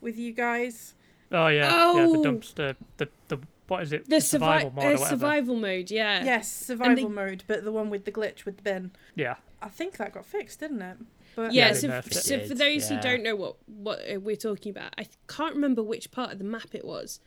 [0.00, 0.94] with you guys.
[1.32, 1.70] Oh yeah, yeah.
[1.72, 2.22] Oh!
[2.22, 3.40] The dumpster, the the
[3.70, 4.08] what is it?
[4.08, 6.24] The, survival survi- mode uh, or survival mode, yeah.
[6.24, 8.90] Yes, survival they- mode, but the one with the glitch with the bin.
[9.14, 10.96] Yeah, I think that got fixed, didn't it?
[11.36, 12.14] But Yeah, Yeah, so, they nerfed it.
[12.14, 15.82] so for those who don't know what what uh, we're talking about, I can't remember
[15.82, 17.20] which part of the map it was,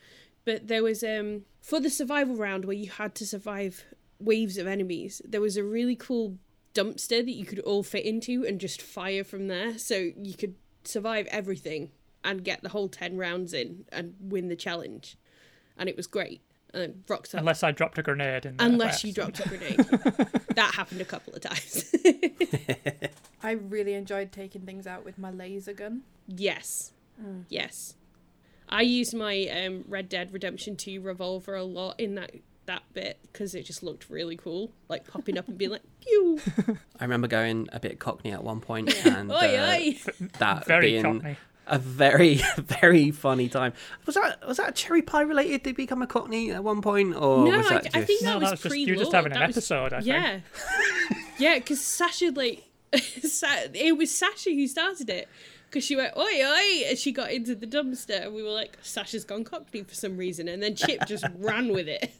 [0.43, 3.85] but there was um for the survival round where you had to survive
[4.19, 5.21] waves of enemies.
[5.25, 6.37] There was a really cool
[6.73, 10.55] dumpster that you could all fit into and just fire from there, so you could
[10.83, 11.91] survive everything
[12.25, 15.17] and get the whole ten rounds in and win the challenge,
[15.77, 16.41] and it was great.
[16.73, 19.77] And Rockstar, unless I dropped a grenade in unless you dropped a grenade,
[20.55, 21.93] that happened a couple of times.
[23.43, 26.01] I really enjoyed taking things out with my laser gun.
[26.27, 26.93] Yes.
[27.21, 27.43] Mm.
[27.49, 27.95] Yes.
[28.69, 32.31] I used my um, Red Dead Redemption 2 revolver a lot in that
[32.65, 36.39] that bit because it just looked really cool, like popping up and being like, pew.
[36.99, 39.97] i remember going a bit cockney at one point and Oi, uh, oi.
[40.39, 41.37] that Very being cockney.
[41.67, 43.73] A very very funny time
[44.05, 47.45] was that was that cherry pie related to become a cockney at one point or
[47.45, 48.95] No, was I, that I just think that No, was, that was just pre you
[48.95, 49.93] just having an that was- episode.
[49.93, 50.05] I think.
[50.07, 50.39] Yeah.
[51.39, 55.27] yeah, because Sasha, like, it was Sasha who started it.
[55.69, 58.77] Because she went, oi, oi, and she got into the dumpster, and we were like,
[58.83, 60.47] Sasha's gone cockney for some reason.
[60.47, 62.11] And then Chip just ran with it.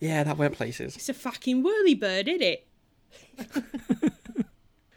[0.00, 2.66] yeah that went places It's a fucking whirly bird, isn't it?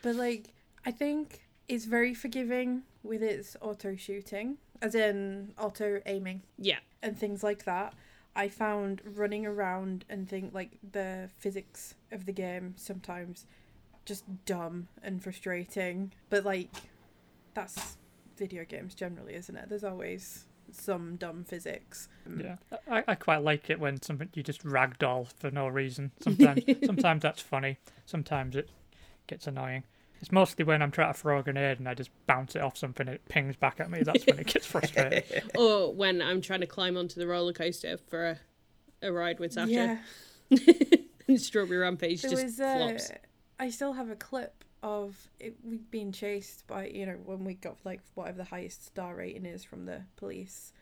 [0.02, 0.54] But like,
[0.86, 6.80] I think it's very forgiving with its auto shooting, as in auto aiming Yeah.
[7.02, 7.94] and things like that.
[8.36, 13.46] I found running around and think like the physics of the game sometimes
[14.06, 16.12] just dumb and frustrating.
[16.30, 16.70] But like,
[17.54, 17.98] that's
[18.38, 19.70] video games generally, isn't it?
[19.70, 22.10] There's always some dumb physics.
[22.28, 22.44] Mm.
[22.44, 22.56] Yeah,
[22.92, 26.12] I, I quite like it when something you just ragdoll for no reason.
[26.22, 27.78] Sometimes, sometimes that's funny.
[28.06, 28.70] Sometimes it
[29.28, 29.84] gets annoying.
[30.26, 32.78] It's mostly when I'm trying to throw a grenade and I just bounce it off
[32.78, 34.02] something it pings back at me.
[34.02, 35.22] That's when it gets frustrating.
[35.56, 38.40] Or when I'm trying to climb onto the roller coaster for a,
[39.04, 40.00] a ride with Sasha.
[40.50, 40.58] Yeah.
[41.28, 43.12] and Strawberry Rampage There just was uh, flops.
[43.60, 47.54] I still have a clip of it we being chased by you know when we
[47.54, 50.74] got like whatever the highest star rating is from the police,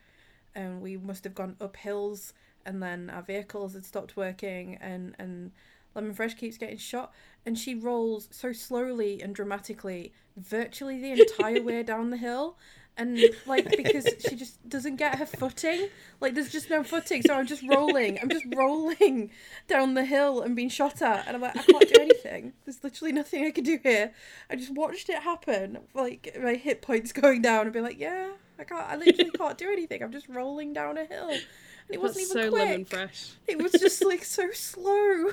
[0.56, 2.34] and we must have gone up hills
[2.66, 5.52] and then our vehicles had stopped working and and
[5.96, 7.14] Lemon Fresh keeps getting shot
[7.46, 12.58] and she rolls so slowly and dramatically virtually the entire way down the hill.
[12.96, 15.90] And like because she just doesn't get her footing.
[16.22, 17.24] Like there's just no footing.
[17.24, 18.20] So i'm just rolling.
[18.22, 19.32] I'm just rolling
[19.68, 21.26] down the hill and being shot at.
[21.28, 22.54] And i'm like i can't do anything.
[22.66, 24.14] There's literally nothing i can do here.
[24.50, 25.80] I just watched it happen.
[25.96, 27.66] Like my hit points going down.
[27.66, 30.04] And be like yeah i can't i literally can't do anything.
[30.04, 31.30] I'm just rolling down a hill.
[31.30, 31.42] And
[31.90, 32.64] it wasn't even so quick.
[32.64, 33.32] lemon fresh.
[33.48, 35.32] it was just like so slow.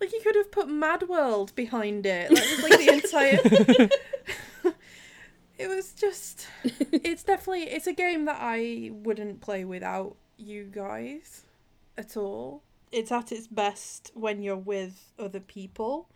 [0.00, 2.30] Like you could have put Mad World behind it.
[2.30, 2.92] Like, was like the
[4.64, 4.74] entire.
[5.58, 6.46] it was just.
[6.64, 11.44] It's definitely it's a game that I wouldn't play without you guys,
[11.98, 12.62] at all.
[12.90, 16.08] It's at its best when you're with other people.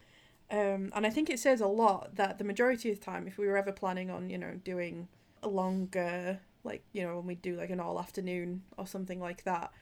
[0.51, 3.37] Um, and I think it says a lot that the majority of the time, if
[3.37, 5.09] we were ever planning on, you know, doing
[5.43, 9.45] a longer, like, you know, when we do like an all afternoon or something like
[9.45, 9.73] that,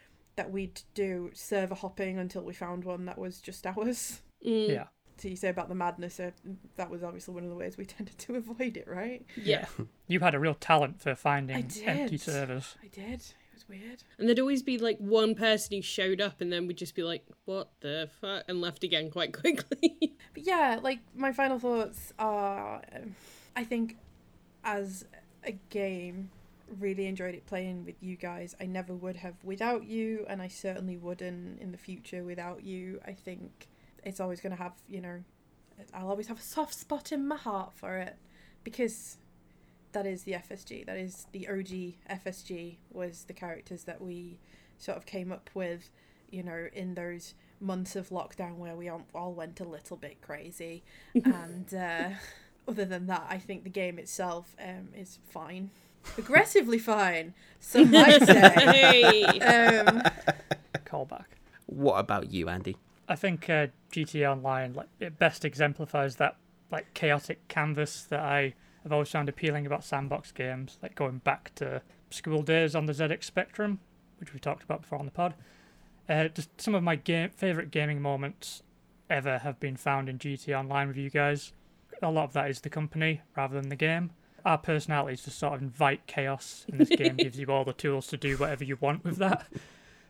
[0.41, 4.22] that we'd do server hopping until we found one that was just ours.
[4.47, 4.84] Mm, Yeah.
[5.18, 6.30] So you say about the madness, uh,
[6.76, 9.22] that was obviously one of the ways we tended to avoid it, right?
[9.36, 9.66] yeah.
[10.09, 12.74] You had a real talent for finding empty servers.
[12.82, 13.20] I did.
[13.20, 14.03] It was weird.
[14.18, 17.03] And there'd always be like one person who showed up and then we'd just be
[17.03, 18.45] like, what the fuck?
[18.49, 20.14] And left again quite quickly.
[20.32, 23.14] But yeah, like my final thoughts are, um,
[23.55, 23.99] I think,
[24.64, 25.05] as
[25.45, 26.30] a game,
[26.79, 28.55] really enjoyed it playing with you guys.
[28.61, 33.01] I never would have without you, and I certainly wouldn't in the future without you.
[33.07, 33.68] I think
[34.05, 35.23] it's always going to have, you know,
[35.95, 38.16] I'll always have a soft spot in my heart for it
[38.64, 39.18] because
[39.93, 40.87] that is the FSG.
[40.87, 42.77] That is the OG FSG.
[42.93, 44.39] Was the characters that we
[44.79, 45.91] sort of came up with,
[46.31, 50.83] you know, in those months of lockdown where we all went a little bit crazy.
[51.14, 52.11] and uh,
[52.66, 55.71] other than that, I think the game itself um, is fine,
[56.18, 57.34] aggressively fine.
[57.59, 58.51] Some might say.
[58.51, 59.24] Hey.
[59.40, 60.03] Um,
[60.84, 61.26] Callback.
[61.66, 62.76] What about you, Andy?
[63.09, 66.36] I think uh, GTA Online like it best exemplifies that
[66.70, 71.53] like chaotic canvas that I have always found appealing about sandbox games, like going back
[71.57, 73.80] to school days on the ZX Spectrum,
[74.18, 75.34] which we talked about before on the pod.
[76.09, 78.62] Uh, just some of my game favorite gaming moments
[79.09, 81.53] ever have been found in GTA Online with you guys.
[82.03, 84.11] A lot of that is the company rather than the game.
[84.45, 88.07] Our personalities just sort of invite chaos, and this game gives you all the tools
[88.09, 89.47] to do whatever you want with that.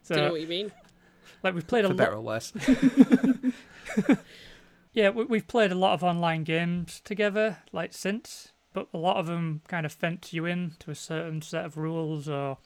[0.03, 0.73] So, Do you know what you mean?
[1.43, 1.99] like we've played a For lot.
[1.99, 2.53] better or worse.
[4.93, 9.19] Yeah, we, we've played a lot of online games together, like since, but a lot
[9.19, 12.59] of them kind of fence you in to a certain set of rules or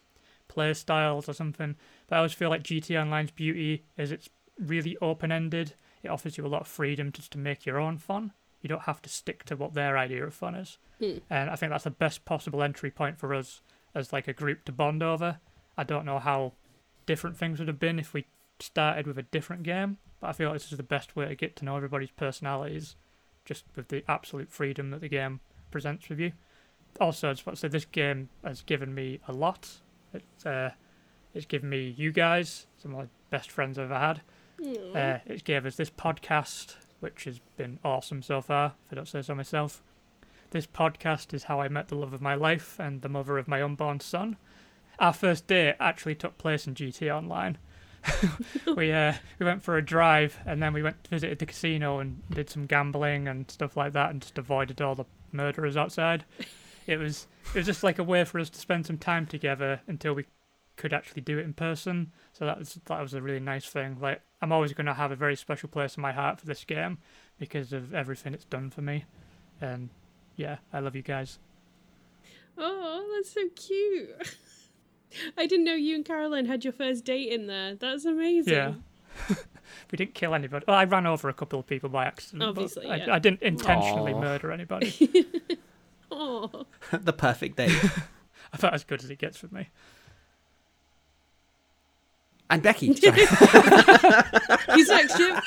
[0.48, 1.76] play styles or something.
[2.06, 5.74] But I always feel like GTA Online's beauty is it's really open ended.
[6.02, 8.32] It offers you a lot of freedom just to make your own fun.
[8.64, 10.78] You don't have to stick to what their idea of fun is.
[10.98, 11.18] Hmm.
[11.28, 13.60] And I think that's the best possible entry point for us
[13.94, 15.38] as like a group to bond over.
[15.76, 16.54] I don't know how
[17.04, 18.24] different things would have been if we
[18.58, 21.34] started with a different game, but I feel like this is the best way to
[21.34, 22.96] get to know everybody's personalities,
[23.44, 25.40] just with the absolute freedom that the game
[25.70, 26.32] presents with you.
[27.00, 29.68] Also, I just want to say this game has given me a lot.
[30.14, 30.70] It's uh,
[31.34, 34.22] it's given me you guys, some of my best friends I've ever had.
[34.94, 39.08] Uh, it gave us this podcast, which has been awesome so far, if I don't
[39.08, 39.82] say so myself.
[40.50, 43.48] This podcast is how I met the love of my life and the mother of
[43.48, 44.36] my unborn son.
[44.98, 47.58] Our first date actually took place in GTA Online.
[48.76, 52.22] we uh, we went for a drive and then we went visited the casino and
[52.30, 56.24] did some gambling and stuff like that and just avoided all the murderers outside.
[56.86, 59.80] It was it was just like a way for us to spend some time together
[59.86, 60.26] until we
[60.76, 62.12] could actually do it in person.
[62.32, 63.96] So that was that was a really nice thing.
[64.00, 66.64] Like I'm always going to have a very special place in my heart for this
[66.64, 66.98] game
[67.38, 69.06] because of everything it's done for me.
[69.58, 69.88] And
[70.36, 71.38] yeah, I love you guys.
[72.58, 74.36] Oh, that's so cute.
[75.38, 77.74] I didn't know you and Caroline had your first date in there.
[77.74, 78.52] That's amazing.
[78.52, 78.74] Yeah.
[79.90, 80.66] we didn't kill anybody.
[80.68, 82.42] Well, I ran over a couple of people by accident.
[82.42, 83.14] Obviously, I, yeah.
[83.14, 84.20] I didn't intentionally Aw.
[84.20, 85.26] murder anybody.
[86.16, 87.72] Oh, the perfect date.
[88.52, 89.70] About as good as it gets with me.
[92.50, 92.94] And Becky.
[92.94, 93.18] Sorry.
[94.74, 95.40] he's next Jim.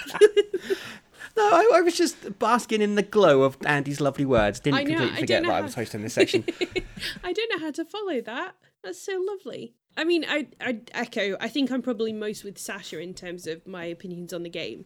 [1.37, 4.59] no, I, I was just basking in the glow of Andy's lovely words.
[4.59, 6.43] Didn't know, completely forget that I was hosting this section.
[7.23, 8.55] I don't know how to follow that.
[8.83, 9.73] That's so lovely.
[9.95, 11.37] I mean, I I echo.
[11.39, 14.85] I think I'm probably most with Sasha in terms of my opinions on the game,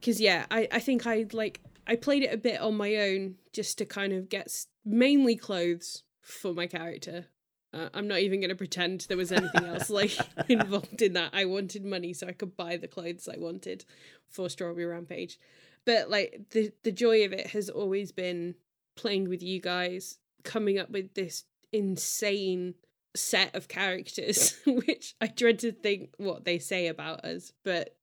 [0.00, 3.36] because yeah, I I think I like I played it a bit on my own
[3.52, 7.26] just to kind of get mainly clothes for my character.
[7.74, 10.16] Uh, I'm not even going to pretend there was anything else like
[10.48, 11.30] involved in that.
[11.32, 13.84] I wanted money so I could buy the clothes I wanted
[14.28, 15.38] for Strawberry Rampage.
[15.84, 18.54] But like the the joy of it has always been
[18.96, 22.74] playing with you guys, coming up with this insane
[23.14, 27.96] set of characters, which I dread to think what they say about us, but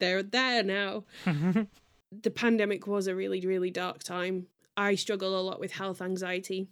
[0.00, 1.04] they're there now.
[1.24, 4.46] the pandemic was a really, really dark time.
[4.76, 6.68] I struggle a lot with health anxiety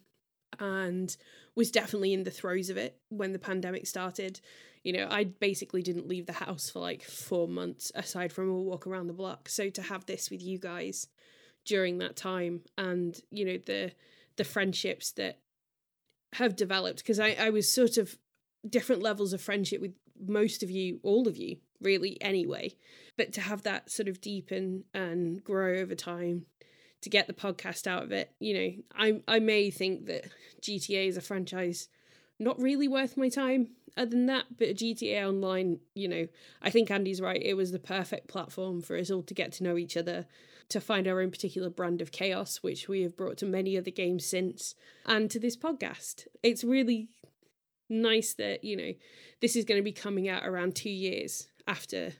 [0.58, 1.16] and
[1.56, 4.40] was definitely in the throes of it when the pandemic started.
[4.82, 8.54] You know, I basically didn't leave the house for like four months aside from a
[8.54, 9.48] walk around the block.
[9.48, 11.06] So to have this with you guys
[11.64, 13.92] during that time and, you know, the
[14.36, 15.38] the friendships that
[16.34, 18.18] have developed because I, I was sort of
[18.68, 22.74] different levels of friendship with most of you, all of you, really, anyway.
[23.16, 26.46] But to have that sort of deepen and grow over time,
[27.04, 30.26] to get the podcast out of it, you know, I I may think that
[30.60, 31.88] GTA is a franchise
[32.38, 33.68] not really worth my time.
[33.96, 36.26] Other than that, but GTA Online, you know,
[36.60, 37.40] I think Andy's right.
[37.40, 40.26] It was the perfect platform for us all to get to know each other,
[40.70, 43.92] to find our own particular brand of chaos, which we have brought to many other
[43.92, 44.74] games since,
[45.06, 46.26] and to this podcast.
[46.42, 47.08] It's really
[47.88, 48.94] nice that, you know,
[49.40, 52.14] this is going to be coming out around two years after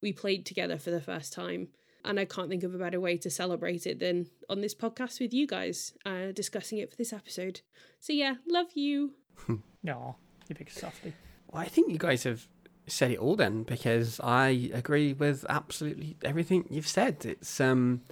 [0.00, 1.68] we played together for the first time.
[2.08, 5.20] And I can't think of a better way to celebrate it than on this podcast
[5.20, 7.60] with you guys, uh, discussing it for this episode.
[8.00, 9.12] So, yeah, love you.
[9.84, 10.16] No,
[10.48, 11.12] you big softy.
[11.52, 12.48] Well, I think you guys have
[12.88, 17.24] said it all then, because I agree with absolutely everything you've said.
[17.24, 18.02] It's um,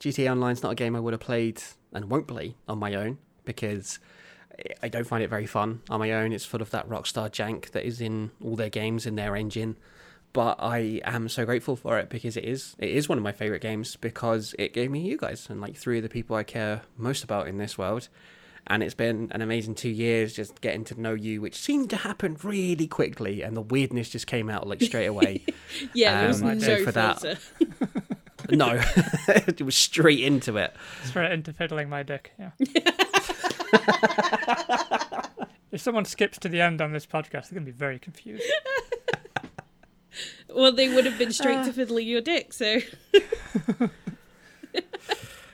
[0.00, 3.16] GTA Online's not a game I would have played and won't play on my own
[3.46, 3.98] because
[4.82, 6.32] I don't find it very fun on my own.
[6.32, 9.76] It's full of that Rockstar jank that is in all their games in their engine.
[10.36, 13.32] But I am so grateful for it because it is it is one of my
[13.32, 16.42] favorite games because it gave me you guys and like three of the people I
[16.42, 18.10] care most about in this world.
[18.66, 21.96] And it's been an amazing two years just getting to know you, which seemed to
[21.96, 25.42] happen really quickly, and the weirdness just came out like straight away.
[25.94, 27.38] Yeah, there was Um, no so for that-
[28.50, 28.78] no,
[29.28, 30.74] it was straight into it.
[31.04, 32.32] Straight into fiddling my dick.
[32.38, 32.50] Yeah.
[35.72, 38.44] if someone skips to the end on this podcast, they're gonna be very confused.
[40.54, 41.64] Well, they would have been straight Uh.
[41.66, 42.78] to fiddling your dick, so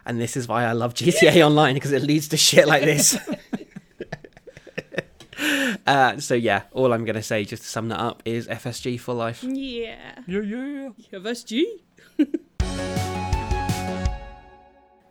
[0.04, 3.16] And this is why I love GTA Online because it leads to shit like this.
[5.86, 9.14] uh, so yeah, all I'm gonna say, just to sum that up, is FSG for
[9.14, 9.42] life.
[9.44, 10.18] yeah.
[10.26, 11.18] Yeah, yeah, yeah.
[11.18, 11.62] FSG.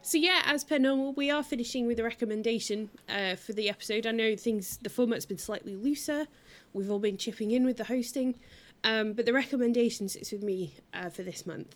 [0.01, 4.05] so yeah, as per normal, we are finishing with a recommendation uh, for the episode.
[4.05, 6.27] I know things the format's been slightly looser.
[6.73, 8.35] We've all been chipping in with the hosting,
[8.83, 11.75] um, but the recommendation sits with me uh, for this month,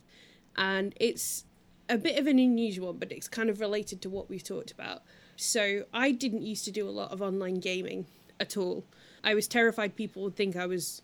[0.56, 1.46] and it's
[1.90, 4.72] a bit of an unusual one, but it's kind of related to what we've talked
[4.72, 5.04] about.
[5.36, 8.08] So I didn't used to do a lot of online gaming
[8.40, 8.86] at all.
[9.24, 11.02] I was terrified people would think I was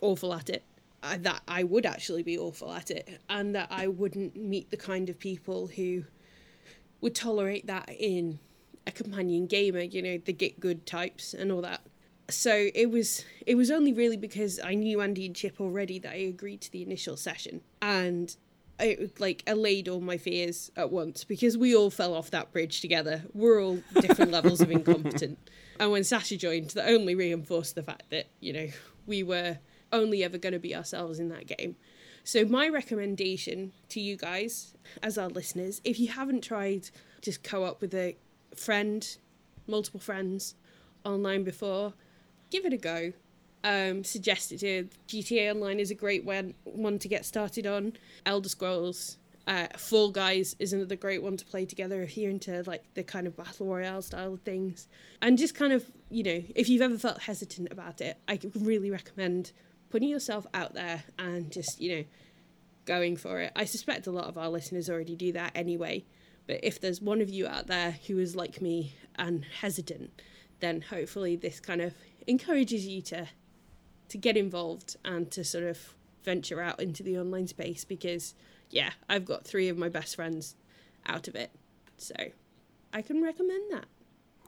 [0.00, 0.64] awful at it.
[1.02, 5.08] That I would actually be awful at it, and that I wouldn't meet the kind
[5.08, 6.04] of people who
[7.00, 8.40] would tolerate that in
[8.88, 9.82] a companion gamer.
[9.82, 11.82] You know, the get good types and all that.
[12.28, 16.12] So it was it was only really because I knew Andy and Chip already that
[16.12, 18.34] I agreed to the initial session, and
[18.78, 22.80] it like allayed all my fears at once because we all fell off that bridge
[22.80, 23.22] together.
[23.32, 25.38] We're all different levels of incompetent.
[25.78, 28.68] And when Sasha joined, that only reinforced the fact that, you know,
[29.06, 29.58] we were
[29.92, 31.76] only ever going to be ourselves in that game.
[32.24, 36.90] So, my recommendation to you guys, as our listeners, if you haven't tried
[37.22, 38.16] just co op with a
[38.56, 39.16] friend,
[39.66, 40.54] multiple friends
[41.04, 41.94] online before,
[42.50, 43.12] give it a go.
[43.64, 47.94] Um, suggest it to GTA Online is a great one, one to get started on.
[48.24, 49.16] Elder Scrolls,
[49.46, 53.02] uh, Fall Guys is another great one to play together if you're into like the
[53.02, 54.88] kind of battle royale style of things.
[55.22, 58.90] And just kind of, you know, if you've ever felt hesitant about it, I really
[58.90, 59.52] recommend
[59.90, 62.04] putting yourself out there and just, you know,
[62.84, 63.52] going for it.
[63.56, 66.04] I suspect a lot of our listeners already do that anyway.
[66.46, 70.22] But if there's one of you out there who is like me and hesitant,
[70.60, 71.94] then hopefully this kind of
[72.26, 73.28] encourages you to
[74.08, 75.94] to get involved and to sort of
[76.24, 78.34] venture out into the online space because
[78.70, 80.56] yeah, I've got three of my best friends
[81.06, 81.50] out of it.
[81.96, 82.14] So
[82.92, 83.86] I can recommend that.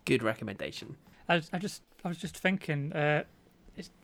[0.05, 0.97] Good recommendation.
[1.29, 2.93] I, I just I was just thinking.
[2.93, 3.25] Uh,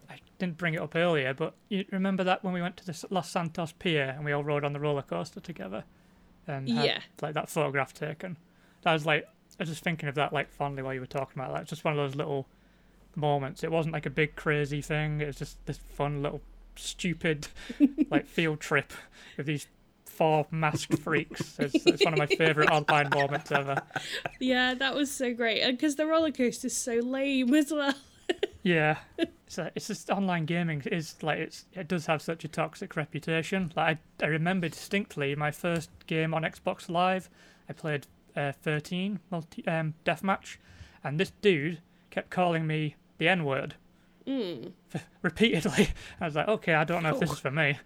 [0.08, 3.06] I didn't bring it up earlier, but you remember that when we went to the
[3.10, 5.82] Los Santos Pier and we all rode on the roller coaster together,
[6.46, 7.00] and had, Yeah.
[7.22, 8.36] like that photograph taken.
[8.82, 9.24] That was like
[9.58, 11.62] I was just thinking of that like fondly while you were talking about that.
[11.62, 12.46] It's just one of those little
[13.16, 13.64] moments.
[13.64, 15.20] It wasn't like a big crazy thing.
[15.20, 16.40] It was just this fun little
[16.76, 17.48] stupid
[18.10, 18.92] like field trip
[19.36, 19.66] with these
[20.04, 21.56] four masked freaks.
[21.58, 23.82] It's, it's one of my favorite online moments ever.
[24.40, 25.60] Yeah, that was so great.
[25.60, 27.94] And because the roller coaster is so lame as well.
[28.62, 32.48] Yeah, it's like, it's just online gaming is like it's it does have such a
[32.48, 33.72] toxic reputation.
[33.76, 37.28] Like I, I remember distinctly my first game on Xbox Live,
[37.68, 40.56] I played uh, 13 multi um, deathmatch,
[41.02, 41.80] and this dude
[42.10, 43.74] kept calling me the N word
[44.26, 44.72] Mm.
[45.22, 45.88] repeatedly.
[46.18, 47.78] I was like, okay, I don't know if this is for me.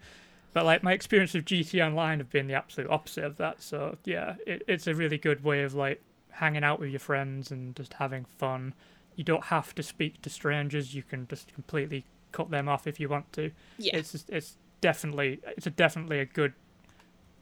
[0.52, 3.60] But like my experience with GTA Online have been the absolute opposite of that.
[3.60, 6.00] So yeah, it, it's a really good way of like
[6.30, 8.74] hanging out with your friends and just having fun.
[9.16, 10.94] You don't have to speak to strangers.
[10.94, 13.50] You can just completely cut them off if you want to.
[13.76, 13.96] Yeah.
[13.96, 16.52] It's just, it's definitely it's a definitely a good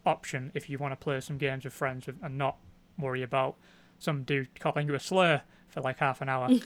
[0.06, 2.56] option if you want to play some games with friends and not
[2.98, 3.56] worry about
[3.98, 6.48] some dude calling you a slur for like half an hour.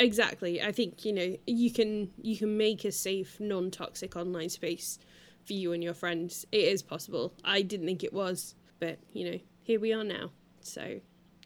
[0.00, 0.62] Exactly.
[0.62, 4.98] I think, you know, you can you can make a safe, non toxic online space
[5.44, 6.46] for you and your friends.
[6.50, 7.34] It is possible.
[7.44, 10.30] I didn't think it was, but you know, here we are now.
[10.60, 11.00] So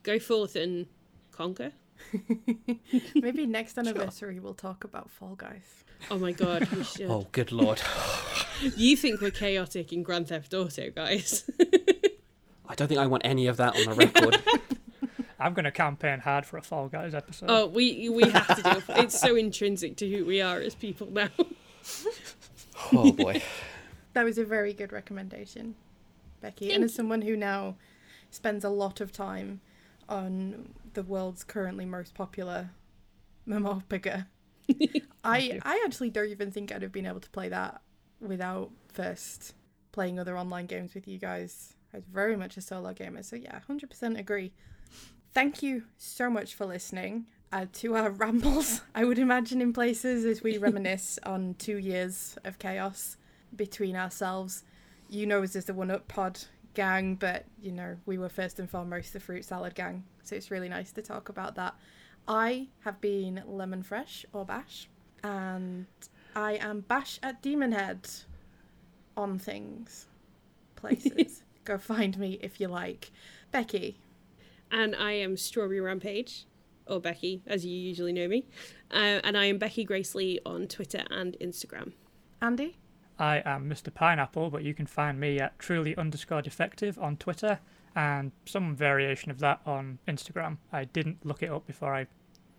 [0.04, 0.86] go forth and
[1.32, 1.72] conquer.
[3.14, 5.84] Maybe next anniversary we'll talk about Fall Guys.
[6.10, 7.10] Oh my god, we should.
[7.10, 7.82] Oh, good lord.
[8.76, 11.50] You think we're chaotic in Grand Theft Auto, guys?
[12.66, 14.40] I don't think I want any of that on the record.
[15.44, 17.50] I'm gonna campaign hard for a Fall Guys episode.
[17.50, 18.84] oh, we we have to do it.
[19.04, 21.28] It's so intrinsic to who we are as people now.
[22.94, 23.42] oh boy.
[24.14, 25.74] That was a very good recommendation,
[26.40, 26.68] Becky.
[26.68, 27.76] Thank and as someone who now
[28.30, 29.60] spends a lot of time
[30.08, 32.70] on the world's currently most popular
[33.46, 34.26] Mamorpega,
[35.24, 35.60] I you.
[35.62, 37.82] I actually don't even think I'd have been able to play that
[38.18, 39.54] without first
[39.92, 41.74] playing other online games with you guys.
[41.92, 44.54] I was very much a solo gamer, so yeah, hundred percent agree.
[45.34, 48.82] Thank you so much for listening uh, to our rambles.
[48.94, 53.16] I would imagine in places as we reminisce on two years of chaos
[53.54, 54.62] between ourselves.
[55.08, 56.38] You know us as the One Up Pod.
[56.74, 60.04] gang, but you know, we were first and foremost the fruit salad gang.
[60.22, 61.74] So it's really nice to talk about that.
[62.28, 64.88] I have been Lemon Fresh or Bash,
[65.22, 65.86] and
[66.34, 68.08] I am Bash at Demon Head
[69.16, 70.06] on things,
[70.76, 71.42] places.
[71.64, 73.10] Go find me if you like.
[73.50, 73.96] Becky.
[74.74, 76.46] And I am Strawberry Rampage,
[76.88, 78.44] or Becky, as you usually know me.
[78.90, 81.92] Uh, and I am Becky Graceley on Twitter and Instagram.
[82.42, 82.76] Andy.
[83.16, 83.94] I am Mr.
[83.94, 87.60] Pineapple, but you can find me at truly underscore defective on Twitter
[87.94, 90.58] and some variation of that on Instagram.
[90.72, 92.08] I didn't look it up before I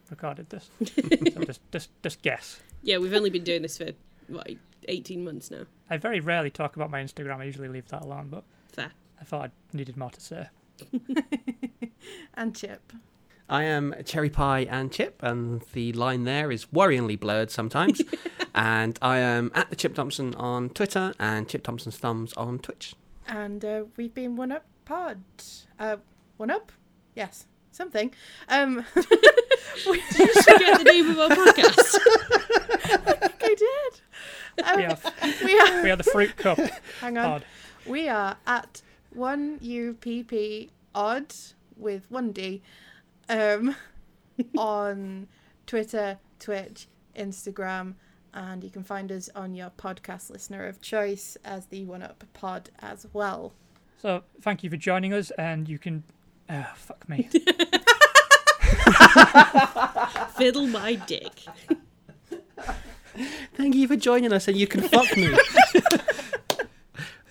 [0.09, 0.69] recorded this,
[1.33, 2.61] so just just just guess.
[2.81, 3.89] Yeah, we've only been doing this for
[4.29, 4.49] what
[4.87, 5.65] 18 months now.
[5.89, 7.39] I very rarely talk about my Instagram.
[7.39, 8.93] I usually leave that alone, but Fair.
[9.19, 10.47] I thought I needed more to say.
[12.33, 12.93] and Chip.
[13.47, 18.01] I am Cherry Pie and Chip, and the line there is worryingly blurred sometimes.
[18.55, 22.95] and I am at the Chip Thompson on Twitter and Chip Thompson's Thumbs on Twitch.
[23.27, 25.21] And uh, we've been One Up Pod.
[25.79, 25.97] Uh,
[26.37, 26.71] one Up?
[27.15, 28.11] Yes, something.
[28.49, 31.99] Um, we should get the name of our podcast.
[33.43, 34.01] I did.
[34.65, 34.97] Um, We are,
[35.43, 36.57] we are, we are the Fruit Cup
[37.01, 37.25] hang on.
[37.25, 37.45] pod.
[37.85, 38.81] We are at
[39.15, 41.33] one UPP odd
[41.77, 42.61] with one D
[43.29, 43.75] um,
[44.57, 45.27] on
[45.65, 46.87] Twitter, Twitch,
[47.17, 47.95] Instagram,
[48.33, 52.23] and you can find us on your podcast listener of choice as the One Up
[52.33, 53.53] Pod as well.
[54.01, 56.03] So thank you for joining us, and you can.
[56.49, 57.27] Oh, fuck me.
[60.37, 61.31] Fiddle my dick.
[63.55, 65.33] Thank you for joining us, and you can fuck me.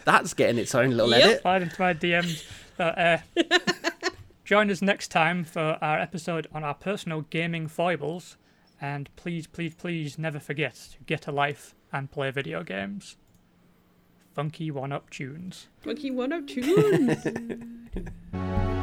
[0.04, 1.22] That's getting its own little Yep.
[1.22, 1.42] edit.
[1.42, 2.44] Slide into my DMs.
[2.76, 3.18] But, uh,
[4.44, 8.36] join us next time for our episode on our personal gaming foibles.
[8.80, 13.16] And please, please, please never forget to get a life and play video games.
[14.34, 15.68] Funky one up tunes.
[15.80, 17.26] Funky one up tunes.